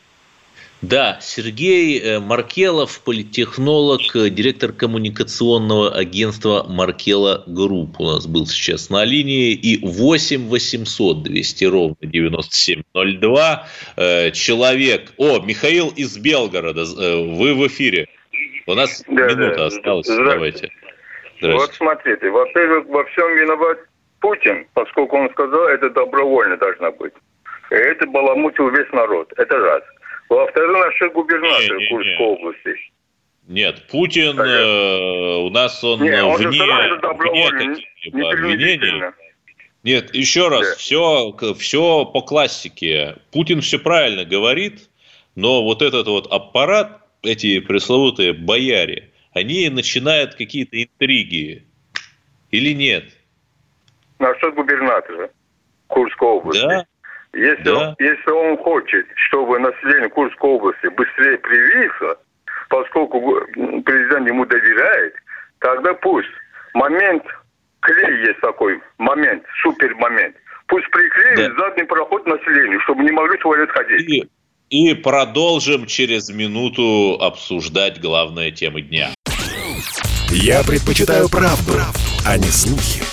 Да, 0.84 1.18
Сергей 1.22 1.98
э, 1.98 2.20
Маркелов, 2.20 3.00
политтехнолог, 3.06 4.02
э, 4.16 4.30
директор 4.30 4.74
коммуникационного 4.74 5.96
агентства 5.96 6.66
Markelov 6.68 7.42
Group 7.48 8.02
у 8.02 8.04
нас 8.04 8.28
был 8.28 8.46
сейчас 8.46 8.90
на 8.90 9.06
линии. 9.06 9.54
И 9.54 9.80
8 9.82 10.50
800 10.50 11.24
200 11.24 11.66
ровно 11.66 11.96
9702. 12.02 13.68
Э, 13.96 14.32
человек... 14.32 15.14
О, 15.16 15.40
Михаил 15.40 15.88
из 15.96 16.18
Белгорода, 16.18 16.84
вы 16.84 17.54
в 17.54 17.66
эфире. 17.68 18.10
У 18.68 18.74
нас 18.74 19.06
да, 19.08 19.28
минута 19.28 19.56
да, 19.56 19.66
осталась, 19.68 20.08
давайте. 20.08 20.70
Вот 21.42 21.74
смотрите, 21.76 22.30
во-первых, 22.30 22.88
во 22.88 23.06
всем 23.06 23.34
виноват 23.38 23.78
Путин, 24.20 24.68
поскольку 24.74 25.16
он 25.16 25.30
сказал, 25.30 25.66
это 25.70 25.90
добровольно 25.90 26.58
должно 26.58 26.92
быть. 26.92 27.14
И 27.72 27.76
это 27.76 28.06
баламутил 28.08 28.68
весь 28.68 28.92
народ. 28.92 29.32
Это 29.38 29.58
раз. 29.58 29.84
Во-вторых, 30.34 30.86
наши 30.86 31.10
губернаторы 31.10 31.78
не, 31.78 31.84
не, 31.84 31.90
Курской 31.90 32.18
не. 32.18 32.26
области. 32.26 32.76
Нет, 33.48 33.88
Путин 33.88 34.40
э, 34.40 35.36
у 35.46 35.50
нас 35.52 35.84
он, 35.84 36.02
не, 36.02 36.24
он 36.24 36.38
вне, 36.38 36.48
вне 36.48 37.52
каких-либо 37.52 38.32
обвинений. 38.32 39.04
Нет, 39.84 40.16
еще 40.16 40.48
раз, 40.48 40.62
да. 40.62 40.76
все, 40.76 41.36
все 41.60 42.06
по 42.06 42.22
классике. 42.22 43.18
Путин 43.32 43.62
все 43.62 43.78
правильно 43.78 44.26
говорит, 44.26 44.90
но 45.36 45.64
вот 45.64 45.82
этот 45.84 46.08
вот 46.08 46.32
аппарат, 46.32 47.02
эти 47.22 47.60
пресловутые 47.60 48.34
бояре, 48.34 49.12
они 49.34 49.70
начинают 49.70 50.34
какие-то 50.36 50.82
интриги. 50.82 51.64
Или 52.50 52.74
нет? 52.74 53.06
Насчет 54.18 54.56
губернатора 54.56 55.30
Курской 55.88 56.28
области. 56.28 56.62
Да? 56.62 56.88
Если, 57.34 57.64
да. 57.64 57.90
Он, 57.90 57.96
если 58.00 58.32
он 58.32 58.58
хочет, 58.58 59.06
чтобы 59.28 59.60
население 59.60 60.10
Курской 60.10 60.50
области 60.50 60.88
быстрее 60.88 61.38
привилось, 61.40 62.18
поскольку 62.70 63.20
президент 63.84 64.28
ему 64.28 64.46
доверяет, 64.46 65.16
тогда 65.60 65.94
пусть 65.94 66.30
момент, 66.74 67.24
клей 67.82 68.28
есть 68.28 68.40
такой 68.42 68.80
момент, 69.00 69.44
супер 69.64 69.96
момент, 69.96 70.36
пусть 70.68 70.90
приклеит 70.92 71.56
да. 71.56 71.66
задний 71.66 71.84
проход 71.86 72.26
населению, 72.28 72.80
чтобы 72.82 73.04
не 73.04 73.12
могли 73.12 73.38
в 73.38 73.42
туалет 73.42 73.70
ходить. 73.72 74.10
И, 74.10 74.30
и 74.70 74.94
продолжим 74.94 75.88
через 75.88 76.30
минуту 76.30 77.18
обсуждать 77.20 78.00
главные 78.00 78.52
темы 78.52 78.82
дня. 78.82 79.10
Я 80.30 80.64
предпочитаю 80.64 81.30
правду, 81.30 81.74
правду, 81.74 82.00
а 82.26 82.38
не 82.38 82.50
слухи. 82.52 83.04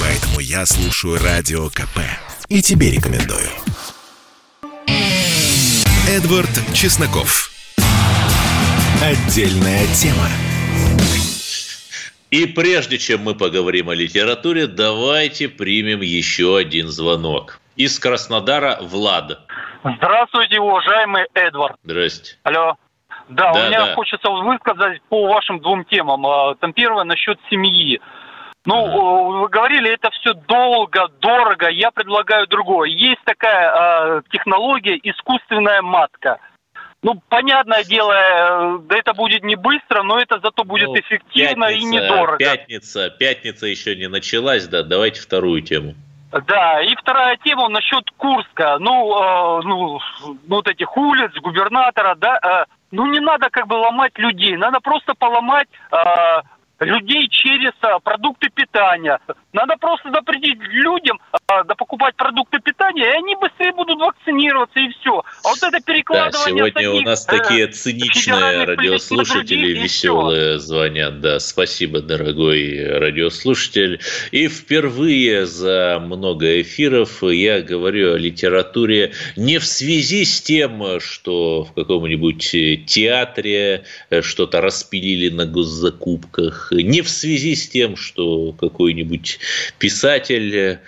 Поэтому 0.00 0.40
я 0.40 0.66
слушаю 0.66 1.18
Радио 1.22 1.68
КП. 1.68 2.29
И 2.50 2.62
тебе 2.62 2.90
рекомендую. 2.90 3.46
Эдвард 6.08 6.50
Чесноков. 6.74 7.48
Отдельная 9.00 9.86
тема. 9.94 10.26
И 12.32 12.46
прежде 12.46 12.98
чем 12.98 13.20
мы 13.20 13.36
поговорим 13.36 13.88
о 13.88 13.94
литературе, 13.94 14.66
давайте 14.66 15.48
примем 15.48 16.00
еще 16.00 16.56
один 16.56 16.88
звонок. 16.88 17.60
Из 17.76 17.96
Краснодара 18.00 18.78
Влад. 18.80 19.38
Здравствуйте, 19.84 20.58
уважаемый 20.58 21.26
Эдвард. 21.34 21.76
Здрасте. 21.84 22.36
Алло. 22.42 22.74
Да, 23.28 23.52
да 23.52 23.62
у 23.62 23.66
меня 23.68 23.86
да. 23.86 23.94
хочется 23.94 24.28
высказать 24.28 25.00
по 25.08 25.28
вашим 25.28 25.60
двум 25.60 25.84
темам. 25.84 26.26
А, 26.26 26.56
там 26.56 26.72
первое 26.72 27.04
насчет 27.04 27.38
семьи. 27.48 28.00
Ну, 28.66 29.40
вы 29.40 29.48
говорили, 29.48 29.90
это 29.90 30.10
все 30.10 30.34
долго, 30.34 31.08
дорого. 31.20 31.68
Я 31.70 31.90
предлагаю 31.90 32.46
другое. 32.46 32.90
Есть 32.90 33.22
такая 33.24 34.18
э, 34.18 34.22
технология 34.30 34.98
искусственная 35.02 35.80
матка. 35.80 36.38
Ну, 37.02 37.18
понятное 37.30 37.82
дело, 37.84 38.12
э, 38.12 38.78
да 38.82 38.98
это 38.98 39.14
будет 39.14 39.42
не 39.42 39.56
быстро, 39.56 40.02
но 40.02 40.18
это 40.18 40.38
зато 40.42 40.64
будет 40.64 40.88
ну, 40.88 40.98
эффективно 40.98 41.68
пятница, 41.68 41.86
и 41.86 41.90
недорого. 41.90 42.36
Пятница, 42.36 43.10
пятница 43.10 43.66
еще 43.66 43.96
не 43.96 44.08
началась, 44.08 44.68
да. 44.68 44.82
Давайте 44.82 45.22
вторую 45.22 45.62
тему. 45.62 45.94
Да, 46.46 46.82
и 46.82 46.94
вторая 46.96 47.38
тема 47.42 47.68
насчет 47.68 48.04
Курска. 48.18 48.78
Ну, 48.78 49.16
э, 49.16 49.62
ну, 49.64 49.98
вот 50.48 50.68
этих 50.68 50.94
улиц, 50.98 51.32
губернатора, 51.40 52.14
да, 52.16 52.38
э, 52.38 52.64
ну 52.90 53.06
не 53.06 53.20
надо 53.20 53.48
как 53.50 53.66
бы 53.66 53.74
ломать 53.74 54.18
людей, 54.18 54.56
надо 54.56 54.80
просто 54.80 55.14
поломать 55.14 55.68
э, 55.90 55.96
людей 56.80 57.28
через 57.28 57.72
а, 57.82 57.98
продукты 58.00 58.48
питания. 58.50 59.18
Надо 59.52 59.76
просто 59.76 60.10
запретить 60.10 60.58
людям 60.58 61.18
да, 61.64 61.74
покупать 61.74 62.14
продукты 62.16 62.58
питания, 62.60 63.04
и 63.04 63.16
они 63.16 63.36
быстрее 63.36 63.72
будут 63.72 63.98
вакцинироваться, 63.98 64.78
и 64.78 64.88
все. 64.88 65.22
А 65.44 65.48
вот 65.48 65.62
это 65.62 65.80
перекладывание... 65.80 66.32
Да, 66.32 66.44
сегодня 66.44 66.72
таких, 66.72 66.94
у 66.94 67.00
нас 67.00 67.24
такие 67.24 67.64
э, 67.64 67.72
циничные 67.72 68.64
радиослушатели 68.64 69.72
веселые 69.72 70.58
звонят. 70.58 71.20
Да, 71.20 71.40
спасибо, 71.40 72.00
дорогой 72.00 72.86
радиослушатель. 72.98 74.00
И 74.30 74.48
впервые 74.48 75.46
за 75.46 75.98
много 76.00 76.60
эфиров 76.60 77.22
я 77.22 77.60
говорю 77.60 78.14
о 78.14 78.18
литературе 78.18 79.12
не 79.36 79.58
в 79.58 79.66
связи 79.66 80.24
с 80.24 80.40
тем, 80.40 81.00
что 81.00 81.64
в 81.64 81.72
каком-нибудь 81.74 82.86
театре 82.86 83.84
что-то 84.22 84.60
распилили 84.60 85.28
на 85.28 85.46
госзакупках, 85.46 86.72
не 86.72 87.02
в 87.02 87.08
связи 87.08 87.54
с 87.54 87.68
тем, 87.68 87.96
что 87.96 88.52
какой-нибудь 88.52 89.38
писатель 89.78 90.56
э, 90.56 90.78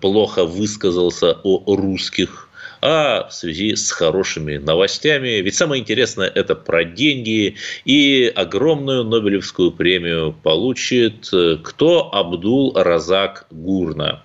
плохо 0.00 0.44
высказался 0.44 1.38
о 1.42 1.76
русских, 1.76 2.48
а 2.82 3.28
в 3.28 3.32
связи 3.32 3.76
с 3.76 3.92
хорошими 3.92 4.56
новостями. 4.56 5.40
Ведь 5.40 5.54
самое 5.54 5.80
интересное– 5.80 6.28
это 6.34 6.56
про 6.56 6.84
деньги. 6.84 7.54
И 7.84 8.30
огромную 8.34 9.04
Нобелевскую 9.04 9.70
премию 9.70 10.34
получит 10.42 11.28
э, 11.32 11.58
кто? 11.62 12.12
Абдул 12.12 12.74
Разак 12.74 13.46
Гурна. 13.50 14.24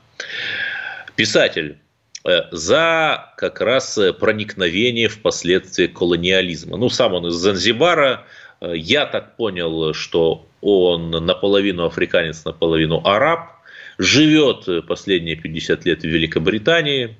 Писатель 1.15 1.77
э, 2.25 2.41
за 2.51 3.31
как 3.37 3.61
раз 3.61 3.99
проникновение 4.19 5.07
в 5.07 5.21
последствия 5.21 5.87
колониализма. 5.87 6.77
Ну, 6.77 6.89
сам 6.89 7.13
он 7.13 7.27
из 7.27 7.35
Занзибара. 7.35 8.25
Я 8.59 9.05
так 9.05 9.35
понял, 9.35 9.93
что 9.93 10.47
он 10.61 11.11
наполовину 11.11 11.85
африканец, 11.85 12.43
наполовину 12.43 13.01
араб, 13.05 13.56
живет 13.97 14.67
последние 14.87 15.35
50 15.35 15.85
лет 15.85 16.01
в 16.01 16.07
Великобритании, 16.07 17.15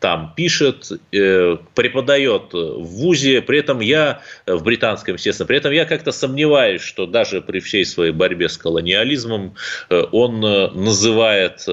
там 0.00 0.32
пишет, 0.34 0.90
э, 1.12 1.56
преподает 1.74 2.54
в 2.54 2.82
ВУЗе, 2.82 3.42
при 3.42 3.58
этом 3.58 3.80
я, 3.80 4.22
э, 4.46 4.54
в 4.54 4.64
британском, 4.64 5.16
естественно, 5.16 5.46
при 5.46 5.58
этом 5.58 5.72
я 5.72 5.84
как-то 5.84 6.10
сомневаюсь, 6.10 6.80
что 6.80 7.06
даже 7.06 7.42
при 7.42 7.60
всей 7.60 7.84
своей 7.84 8.12
борьбе 8.12 8.48
с 8.48 8.56
колониализмом 8.56 9.54
э, 9.90 10.04
он 10.10 10.40
называет 10.40 11.66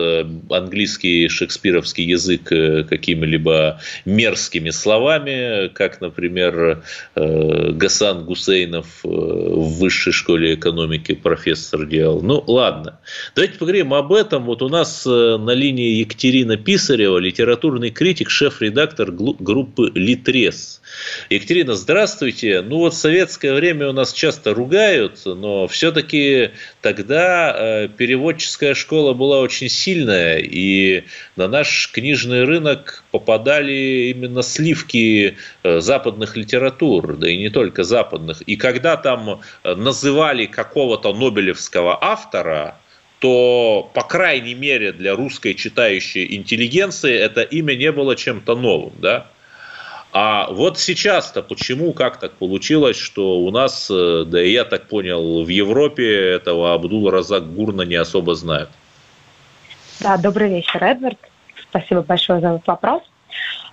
английский 0.50 1.30
шекспировский 1.30 2.04
язык 2.04 2.44
какими-либо 2.90 3.80
мерзкими 4.06 4.72
словами, 4.72 5.70
как, 5.70 6.02
например, 6.02 6.84
Гасан 7.16 8.26
Гусейнов 8.26 8.88
в 9.04 9.80
высшей 9.80 10.12
школе 10.12 10.56
экономики 10.56 11.14
профессор 11.16 11.86
делал. 11.86 12.22
Ну, 12.22 12.44
ладно. 12.48 13.00
Давайте 13.36 13.58
поговорим 13.58 13.94
об 13.94 14.12
этом. 14.12 14.46
Вот 14.46 14.62
у 14.62 14.70
нас 14.70 15.06
на 15.06 15.52
линии 15.52 16.00
Екатерина 16.00 16.58
Писарева, 16.58 17.18
литературный 17.18 17.92
критик, 17.92 18.17
политик, 18.18 18.30
шеф-редактор 18.32 19.12
группы 19.12 19.92
«Литрес». 19.94 20.82
Екатерина, 21.30 21.76
здравствуйте. 21.76 22.62
Ну 22.62 22.78
вот 22.80 22.94
в 22.94 22.98
советское 22.98 23.54
время 23.54 23.90
у 23.90 23.94
нас 23.94 24.12
часто 24.12 24.56
ругают, 24.56 25.22
но 25.26 25.68
все-таки 25.68 26.52
тогда 26.82 27.54
э, 27.56 27.88
переводческая 27.90 28.74
школа 28.74 29.14
была 29.14 29.40
очень 29.40 29.70
сильная, 29.70 30.40
и 30.40 31.04
на 31.36 31.48
наш 31.48 31.92
книжный 31.92 32.44
рынок 32.44 33.04
попадали 33.12 34.12
именно 34.16 34.42
сливки 34.42 35.38
э, 35.64 35.80
западных 35.80 36.36
литератур, 36.38 37.18
да 37.18 37.30
и 37.30 37.38
не 37.38 37.50
только 37.50 37.84
западных. 37.84 38.42
И 38.42 38.56
когда 38.56 38.98
там 38.98 39.42
э, 39.64 39.76
называли 39.76 40.48
какого-то 40.48 41.14
нобелевского 41.14 41.98
автора, 42.02 42.80
то, 43.20 43.90
по 43.94 44.02
крайней 44.02 44.54
мере, 44.54 44.92
для 44.92 45.16
русской 45.16 45.54
читающей 45.54 46.36
интеллигенции 46.36 47.14
это 47.14 47.42
имя 47.42 47.76
не 47.76 47.92
было 47.92 48.16
чем-то 48.16 48.56
новым, 48.56 48.94
да? 49.00 49.28
А 50.14 50.48
вот 50.52 50.80
сейчас-то 50.80 51.44
почему, 51.44 51.94
как 51.94 52.20
так 52.20 52.34
получилось, 52.34 52.98
что 52.98 53.40
у 53.40 53.52
нас, 53.52 53.90
э, 53.92 54.24
да 54.26 54.42
и 54.42 54.52
я 54.52 54.64
так 54.64 54.88
понял, 54.88 55.44
в 55.44 55.48
Европе 55.48 56.32
этого 56.32 56.74
Абдул 56.74 57.10
Разак 57.10 57.54
Гурна 57.54 57.84
не 57.84 57.96
особо 57.96 58.34
знают? 58.36 58.70
Да, 60.00 60.18
добрый 60.18 60.50
вечер, 60.50 60.84
Эдвард. 60.84 61.18
Спасибо 61.70 62.02
большое 62.04 62.40
за 62.40 62.50
этот 62.50 62.68
вопрос. 62.68 63.02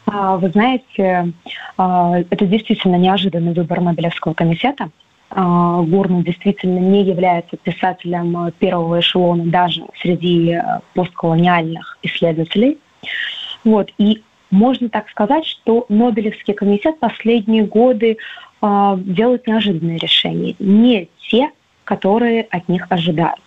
А, 0.06 0.36
вы 0.36 0.50
знаете, 0.50 1.32
а, 1.76 2.18
это 2.30 2.46
действительно 2.46 2.96
неожиданный 2.96 3.52
выбор 3.52 3.80
Нобелевского 3.80 4.34
комитета– 4.34 4.90
а, 5.36 5.82
Гурман 5.82 6.22
действительно 6.22 6.78
не 6.78 7.02
является 7.02 7.56
писателем 7.56 8.46
э, 8.46 8.52
первого 8.52 9.00
эшелона 9.00 9.44
даже 9.46 9.82
среди 10.00 10.52
э, 10.52 10.62
постколониальных 10.94 11.98
исследователей. 12.04 12.78
Вот. 13.64 13.90
И 13.98 14.22
можно 14.52 14.88
так 14.88 15.08
сказать, 15.08 15.44
что 15.44 15.86
Нобелевский 15.88 16.54
комитет 16.54 17.00
последние 17.00 17.64
годы 17.64 18.16
э, 18.62 18.94
делает 18.98 19.48
неожиданные 19.48 19.98
решения, 19.98 20.54
не 20.60 21.08
те, 21.28 21.50
которые 21.82 22.42
от 22.42 22.68
них 22.68 22.86
ожидают. 22.88 23.40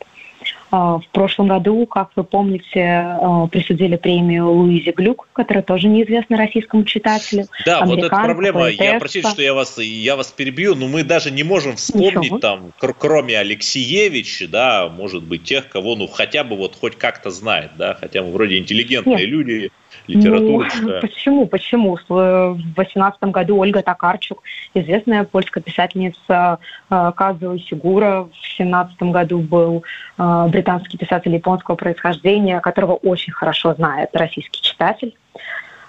А, 0.69 0.99
в 0.99 1.07
прошлом 1.09 1.47
году, 1.47 1.85
как 1.85 2.09
вы 2.15 2.23
помните, 2.23 2.81
а, 2.83 3.47
присудили 3.47 3.95
премию 3.95 4.49
Луизе 4.49 4.91
Глюк, 4.91 5.27
которая 5.33 5.63
тоже 5.63 5.87
неизвестна 5.87 6.37
российскому 6.37 6.83
читателю. 6.83 7.45
Да, 7.65 7.85
вот 7.85 7.99
эта 7.99 8.09
проблема. 8.09 8.61
Поэтесса. 8.61 8.83
Я 8.83 8.99
простите, 8.99 9.29
что 9.29 9.41
я 9.41 9.53
вас, 9.53 9.77
я 9.77 10.15
вас 10.15 10.31
перебью, 10.31 10.75
но 10.75 10.87
мы 10.87 11.03
даже 11.03 11.31
не 11.31 11.43
можем 11.43 11.75
вспомнить 11.75 12.15
Ничего. 12.23 12.39
там, 12.39 12.73
кроме 12.77 13.37
Алексеевича, 13.39 14.47
да, 14.47 14.89
может 14.89 15.23
быть, 15.23 15.43
тех, 15.43 15.69
кого, 15.69 15.95
ну, 15.95 16.07
хотя 16.07 16.43
бы 16.43 16.55
вот 16.55 16.75
хоть 16.75 16.97
как-то 16.97 17.29
знает, 17.29 17.71
да, 17.77 17.93
хотя 17.93 18.23
мы 18.23 18.31
вроде 18.31 18.57
интеллигентные 18.57 19.17
Нет. 19.17 19.29
люди, 19.29 19.71
литература. 20.07 20.69
Ну, 20.81 20.99
почему? 21.01 21.47
Почему? 21.47 21.97
В 22.07 22.57
18 22.75 23.21
году 23.23 23.57
Ольга 23.57 23.81
Токарчук, 23.81 24.41
известная 24.73 25.23
польская 25.23 25.61
писательница 25.61 26.59
э, 26.89 27.11
Казуо 27.15 27.57
Сигура, 27.57 28.27
в 28.31 28.57
17 28.57 28.97
году 29.03 29.39
был 29.39 29.83
э, 30.17 30.47
британский 30.49 30.97
писатель 30.97 31.33
японского 31.33 31.75
происхождения, 31.75 32.59
которого 32.59 32.93
очень 32.93 33.33
хорошо 33.33 33.73
знает 33.73 34.09
российский 34.13 34.61
читатель. 34.61 35.15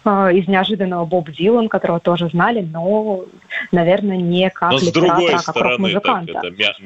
Э, 0.04 0.30
из 0.32 0.48
неожиданного 0.48 1.04
Боб 1.04 1.30
Дилан, 1.30 1.68
которого 1.68 2.00
тоже 2.00 2.28
знали, 2.28 2.60
но 2.60 3.24
наверное, 3.72 4.16
не 4.16 4.48
как 4.50 4.72
Но 4.72 4.78
литератора, 4.78 5.26
а 5.36 5.52
как 5.52 5.56
это 5.56 5.82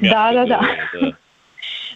мя- 0.01 0.11
да, 0.11 0.33
да, 0.33 0.47
да. 0.47 1.13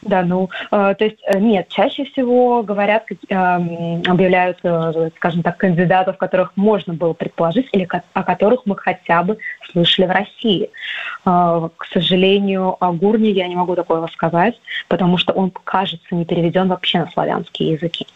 Да. 0.07 0.23
Ну, 0.23 0.49
э, 0.71 0.95
то 0.99 1.05
есть 1.05 1.19
э, 1.27 1.39
нет, 1.39 1.69
чаще 1.69 2.05
всего 2.05 2.63
говорят, 2.63 3.05
э, 3.11 3.35
объявляют, 3.35 4.59
э, 4.63 5.11
скажем 5.17 5.43
так, 5.43 5.57
кандидатов, 5.57 6.17
которых 6.17 6.53
можно 6.57 6.95
было 6.95 7.13
предположить 7.13 7.69
или 7.73 7.89
о 8.13 8.23
которых 8.23 8.63
мы 8.65 8.77
хотя 8.77 9.23
бы 9.23 9.39
слышали 9.71 10.07
в 10.07 10.11
России. 10.11 10.71
К 11.25 11.85
сожалению, 11.93 12.77
о 12.79 12.93
Гурне 12.93 13.31
я 13.31 13.49
не 13.49 13.57
могу 13.57 13.75
такого 13.75 14.07
сказать, 14.09 14.61
потому 14.89 15.19
что 15.19 15.33
он, 15.33 15.51
кажется, 15.51 16.15
не 16.15 16.25
переведен 16.25 16.69
вообще 16.69 17.01
на 17.01 17.11
славянские 17.11 17.73
языки. 17.73 18.07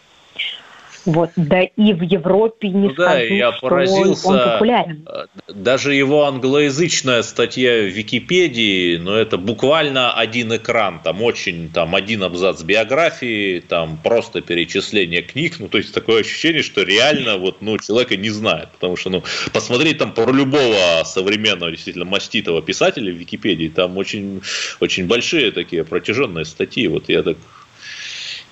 Вот. 1.06 1.30
Да 1.36 1.62
и 1.62 1.92
в 1.92 2.02
Европе 2.02 2.68
не 2.68 2.88
ну, 2.88 2.94
скажу, 2.94 3.08
да, 3.08 3.20
я 3.20 3.52
что 3.52 3.68
поразился. 3.68 4.28
он 4.28 4.38
популярен. 4.38 5.08
Э, 5.08 5.26
даже 5.48 5.94
его 5.94 6.24
англоязычная 6.24 7.22
статья 7.22 7.72
в 7.82 7.86
Википедии, 7.86 8.96
но 8.96 9.12
ну, 9.12 9.16
это 9.16 9.38
буквально 9.38 10.12
один 10.14 10.54
экран, 10.54 11.00
там 11.02 11.22
очень, 11.22 11.70
там 11.70 11.94
один 11.94 12.22
абзац 12.22 12.62
биографии, 12.62 13.60
там 13.60 13.98
просто 14.02 14.42
перечисление 14.42 15.22
книг, 15.22 15.56
ну 15.58 15.68
то 15.68 15.78
есть 15.78 15.94
такое 15.94 16.20
ощущение, 16.20 16.62
что 16.62 16.82
реально 16.82 17.38
вот, 17.38 17.62
ну, 17.62 17.78
человека 17.78 18.16
не 18.16 18.30
знает, 18.30 18.68
потому 18.72 18.96
что, 18.96 19.10
ну, 19.10 19.22
посмотреть 19.52 19.98
там 19.98 20.12
про 20.12 20.30
любого 20.30 21.02
современного, 21.04 21.70
действительно, 21.70 22.04
маститого 22.04 22.60
писателя 22.60 23.12
в 23.12 23.16
Википедии, 23.16 23.68
там 23.68 23.96
очень, 23.96 24.42
очень 24.80 25.06
большие 25.06 25.50
такие 25.50 25.84
протяженные 25.84 26.44
статьи, 26.44 26.88
вот 26.88 27.08
я 27.08 27.22
так 27.22 27.36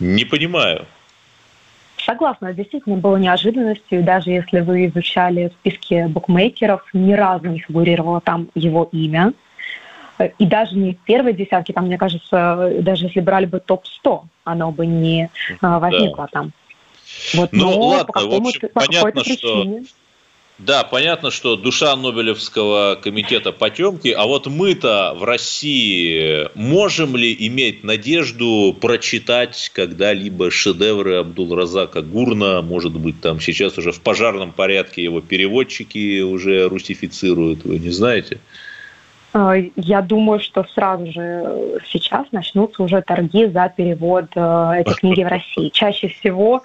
не 0.01 0.25
понимаю. 0.25 0.87
Согласна, 2.09 2.55
действительно 2.55 2.97
было 2.97 3.17
неожиданностью, 3.17 4.03
даже 4.03 4.31
если 4.31 4.61
вы 4.61 4.87
изучали 4.87 5.53
списки 5.61 6.07
букмекеров, 6.09 6.83
ни 6.95 7.13
разу 7.13 7.49
не 7.49 7.59
фигурировало 7.59 8.23
там 8.23 8.49
его 8.55 8.89
имя. 8.93 9.35
И 10.39 10.47
даже 10.47 10.75
не 10.75 10.95
в 10.95 10.99
первой 11.01 11.35
десятке, 11.35 11.75
там, 11.75 11.85
мне 11.85 11.99
кажется, 11.99 12.79
даже 12.81 13.05
если 13.07 13.21
брали 13.21 13.45
бы 13.45 13.61
топ-100, 13.61 14.23
оно 14.45 14.73
бы 14.73 14.87
не 14.87 15.29
а, 15.61 15.79
возникло 15.79 16.29
да. 16.33 16.41
там. 16.41 16.53
Вот, 17.35 17.53
ну, 17.53 17.73
но 17.73 17.89
ладно, 17.89 18.13
по, 18.13 18.21
в 18.21 18.35
общем, 18.35 18.69
по 18.73 18.81
понятно, 18.81 19.25
что 19.25 19.67
да, 20.59 20.83
понятно, 20.83 21.31
что 21.31 21.55
душа 21.55 21.95
Нобелевского 21.95 22.99
комитета 23.01 23.53
потемки, 23.53 24.09
а 24.09 24.27
вот 24.27 24.49
мы-то 24.49 25.15
в 25.17 25.23
России 25.23 26.49
можем 26.57 27.17
ли 27.17 27.35
иметь 27.47 27.85
надежду 27.85 28.77
прочитать 28.81 29.71
когда-либо 29.73 30.51
шедевры 30.51 31.17
Абдул-Разака 31.19 32.03
Гурна, 32.03 32.61
может 32.61 32.93
быть, 32.93 33.21
там 33.21 33.41
сейчас 33.41 33.79
уже 33.79 33.93
в 33.93 34.01
пожарном 34.01 34.53
порядке 34.53 35.05
его 35.05 35.21
переводчики 35.21 36.23
уже 36.23 36.69
русифицируют, 36.69 37.65
вы 37.65 37.79
не 37.79 37.91
знаете? 37.91 38.41
А, 39.33 39.55
я 39.76 40.03
думаю, 40.03 40.41
что 40.41 40.64
сразу 40.74 41.07
же 41.12 41.81
сейчас 41.87 42.26
начнутся 42.33 42.83
уже 42.83 43.03
торги 43.03 43.47
за 43.47 43.72
перевод 43.74 44.26
э, 44.35 44.72
этой 44.79 44.95
книги 44.95 45.22
в 45.22 45.29
России. 45.29 45.68
Чаще 45.68 46.09
всего 46.09 46.62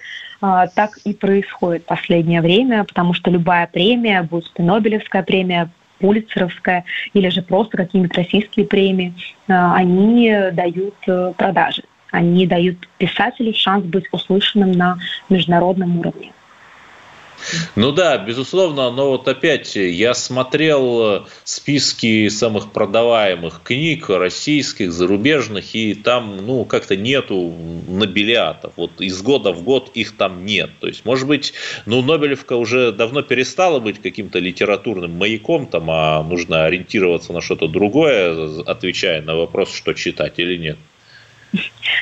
так 0.75 0.97
и 1.05 1.13
происходит 1.13 1.83
в 1.83 1.85
последнее 1.85 2.41
время, 2.41 2.83
потому 2.83 3.13
что 3.13 3.31
любая 3.31 3.65
премия, 3.65 4.23
будь 4.23 4.51
то 4.51 4.61
Нобелевская 4.61 5.23
премия, 5.23 5.69
Пулицеровская 6.03 6.83
или 7.13 7.29
же 7.29 7.41
просто 7.41 7.77
какие-нибудь 7.77 8.17
российские 8.17 8.65
премии, 8.65 9.13
они 9.47 10.29
дают 10.51 10.95
э, 11.07 11.31
продажи, 11.37 11.83
они 12.11 12.45
дают 12.45 12.89
писателю 12.97 13.53
шанс 13.55 13.85
быть 13.85 14.05
услышанным 14.11 14.73
на 14.73 14.97
международном 15.29 15.99
уровне. 15.99 16.33
Ну 17.75 17.91
да, 17.91 18.17
безусловно, 18.17 18.91
но 18.91 19.09
вот 19.09 19.27
опять 19.27 19.75
я 19.75 20.13
смотрел 20.13 21.27
списки 21.43 22.29
самых 22.29 22.71
продаваемых 22.71 23.61
книг 23.63 24.09
российских, 24.09 24.91
зарубежных, 24.91 25.75
и 25.75 25.93
там, 25.93 26.37
ну, 26.37 26.65
как-то 26.65 26.95
нету 26.95 27.53
нобелиатов. 27.87 28.73
Вот 28.75 29.01
из 29.01 29.21
года 29.21 29.51
в 29.51 29.63
год 29.63 29.91
их 29.93 30.15
там 30.15 30.45
нет. 30.45 30.71
То 30.79 30.87
есть, 30.87 31.05
может 31.05 31.27
быть, 31.27 31.53
ну, 31.85 32.01
Нобелевка 32.01 32.55
уже 32.55 32.91
давно 32.91 33.21
перестала 33.21 33.79
быть 33.79 34.01
каким-то 34.01 34.39
литературным 34.39 35.17
маяком, 35.17 35.67
там, 35.67 35.89
а 35.89 36.23
нужно 36.23 36.65
ориентироваться 36.65 37.33
на 37.33 37.41
что-то 37.41 37.67
другое, 37.67 38.61
отвечая 38.65 39.21
на 39.21 39.35
вопрос, 39.35 39.73
что 39.73 39.93
читать 39.93 40.33
или 40.37 40.57
нет. 40.57 40.77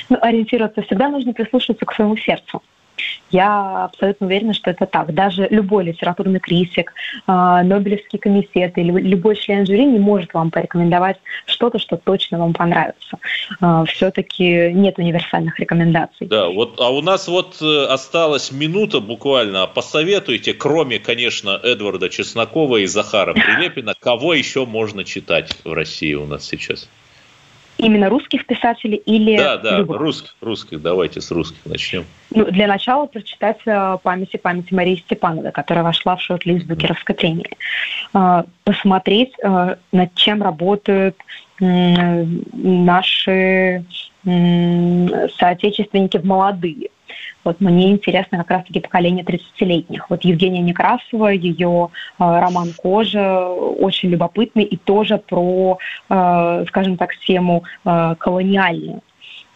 Ну, 0.10 0.18
ориентироваться 0.22 0.82
всегда 0.82 1.10
нужно 1.10 1.34
прислушиваться 1.34 1.86
к 1.86 1.94
своему 1.94 2.18
сердцу. 2.18 2.62
Я 3.32 3.86
абсолютно 3.86 4.28
уверена, 4.28 4.54
что 4.54 4.70
это 4.72 4.86
так. 4.86 5.14
Даже 5.14 5.48
любой 5.50 5.86
литературный 5.86 6.40
критик, 6.40 6.94
а, 7.28 7.64
Нобелевский 7.64 8.20
комитет 8.20 8.78
или 8.78 8.92
любой 8.92 9.36
член 9.36 9.66
жюри 9.66 9.86
не 9.86 10.00
может 10.00 10.34
вам 10.34 10.52
порекомендовать 10.52 11.18
что-то, 11.46 11.80
что 11.80 11.98
точно 11.98 12.40
вам 12.40 12.54
понравится. 12.54 13.18
А, 13.62 13.86
Все-таки 13.86 14.72
нет 14.74 14.98
универсальных 14.98 15.60
рекомендаций. 15.60 16.28
Да, 16.28 16.50
вот, 16.50 16.80
а 16.80 16.90
у 16.90 17.02
нас 17.02 17.28
вот 17.28 17.62
э, 17.62 17.86
осталась 17.86 18.52
минута 18.52 19.00
буквально. 19.00 19.66
Посоветуйте, 19.68 20.54
кроме, 20.54 21.00
конечно, 21.00 21.60
Эдварда 21.64 22.10
Чеснокова 22.10 22.78
и 22.78 22.86
Захара 22.86 23.34
Прилепина, 23.34 23.94
кого 24.00 24.34
еще 24.34 24.66
можно 24.66 25.04
читать 25.04 25.56
в 25.64 25.72
России 25.72 26.14
у 26.14 26.26
нас 26.26 26.46
сейчас? 26.46 26.90
Именно 27.82 28.10
русских 28.10 28.46
писателей 28.46 28.98
или 28.98 29.38
Да, 29.38 29.58
да, 29.58 29.80
любых? 29.80 30.00
русских, 30.00 30.36
русских. 30.42 30.82
Давайте 30.82 31.20
с 31.20 31.32
русских 31.32 31.60
начнем. 31.66 32.06
Ну, 32.30 32.46
для 32.46 32.68
начала 32.68 33.08
прочитать 33.08 33.58
э, 33.66 33.98
памяти 34.04 34.38
памяти 34.38 34.74
Марии 34.74 34.98
Степановой, 34.98 35.52
которая 35.52 35.84
вошла 35.84 36.16
в 36.16 36.22
шорт-лист 36.22 36.66
Букеровской 36.66 37.16
премии. 37.16 37.50
Э, 38.14 38.44
посмотреть, 38.64 39.34
э, 39.44 39.76
над 39.92 40.14
чем 40.16 40.44
работают 40.44 41.18
наши 41.60 43.86
соотечественники 44.24 46.18
в 46.18 46.26
молодые. 46.26 46.90
Вот 47.44 47.60
мне 47.60 47.92
интересно 47.92 48.38
как 48.40 48.52
раз-таки 48.52 48.80
поколение 48.80 49.24
30-летних. 49.24 50.10
Вот 50.10 50.24
Евгения 50.24 50.62
Некрасова, 50.62 51.30
ее 51.30 51.90
э, 52.20 52.24
роман 52.24 52.74
«Кожа» 52.78 53.48
очень 53.48 54.10
любопытный 54.10 54.64
и 54.64 54.78
тоже 54.78 55.18
про, 55.18 55.80
э, 56.10 56.66
скажем 56.68 56.98
так, 56.98 57.16
тему 57.18 57.64
э, 57.84 58.16
колониальную. 58.20 59.02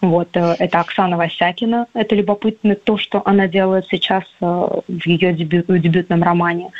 Вот, 0.01 0.29
э, 0.35 0.55
это 0.59 0.79
Оксана 0.79 1.17
Васякина, 1.17 1.87
это 1.93 2.15
любопытно 2.15 2.75
то, 2.75 2.97
что 2.97 3.21
она 3.25 3.47
делает 3.47 3.85
сейчас 3.89 4.23
э, 4.41 4.45
в 4.45 5.07
ее 5.07 5.33
дебют, 5.33 5.67
в 5.67 5.79
дебютном 5.79 6.23
романе. 6.23 6.71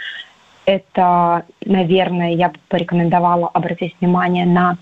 Это, 0.66 1.46
наверное, 1.64 2.34
я 2.34 2.50
бы 2.50 2.56
порекомендовала 2.70 3.48
обратить 3.50 3.96
внимание 4.00 4.46
на 4.46 4.78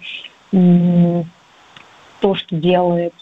то, 2.22 2.36
что 2.36 2.56
делает 2.56 3.14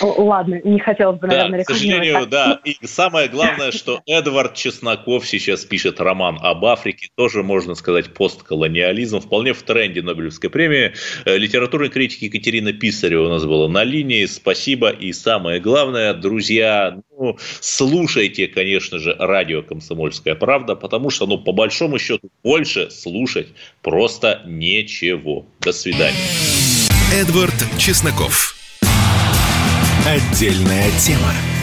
Ладно, 0.00 0.60
не 0.64 0.78
хотелось 0.78 1.18
бы, 1.18 1.26
наверное, 1.26 1.58
да, 1.58 1.64
К 1.64 1.70
сожалению, 1.76 2.26
да. 2.26 2.60
И 2.64 2.76
самое 2.86 3.28
главное, 3.28 3.72
что 3.72 4.00
Эдвард 4.06 4.54
Чесноков 4.54 5.26
сейчас 5.26 5.64
пишет 5.64 6.00
роман 6.00 6.38
об 6.42 6.64
Африке, 6.64 7.08
тоже, 7.14 7.42
можно 7.42 7.74
сказать, 7.74 8.14
постколониализм, 8.14 9.20
вполне 9.20 9.52
в 9.52 9.62
тренде 9.62 10.02
Нобелевской 10.02 10.50
премии. 10.50 10.92
Э, 11.24 11.36
литературной 11.36 11.88
критики 11.88 12.24
Екатерина 12.24 12.72
Писарева 12.72 13.26
у 13.26 13.28
нас 13.28 13.44
была 13.44 13.68
на 13.68 13.84
линии. 13.84 14.26
Спасибо. 14.26 14.90
И 14.90 15.12
самое 15.12 15.60
главное, 15.60 16.14
друзья, 16.14 16.98
ну, 17.18 17.36
слушайте, 17.60 18.46
конечно 18.46 18.98
же, 18.98 19.16
радио 19.18 19.62
«Комсомольская 19.62 20.34
правда», 20.34 20.76
потому 20.76 21.10
что, 21.10 21.26
ну, 21.26 21.38
по 21.38 21.52
большому 21.52 21.98
счету, 21.98 22.30
больше 22.42 22.90
слушать 22.90 23.48
просто 23.82 24.42
нечего. 24.46 25.44
До 25.60 25.72
свидания. 25.72 26.16
Эдвард 27.12 27.54
Чесноков. 27.78 28.57
Отдельная 30.06 30.90
тема. 30.98 31.57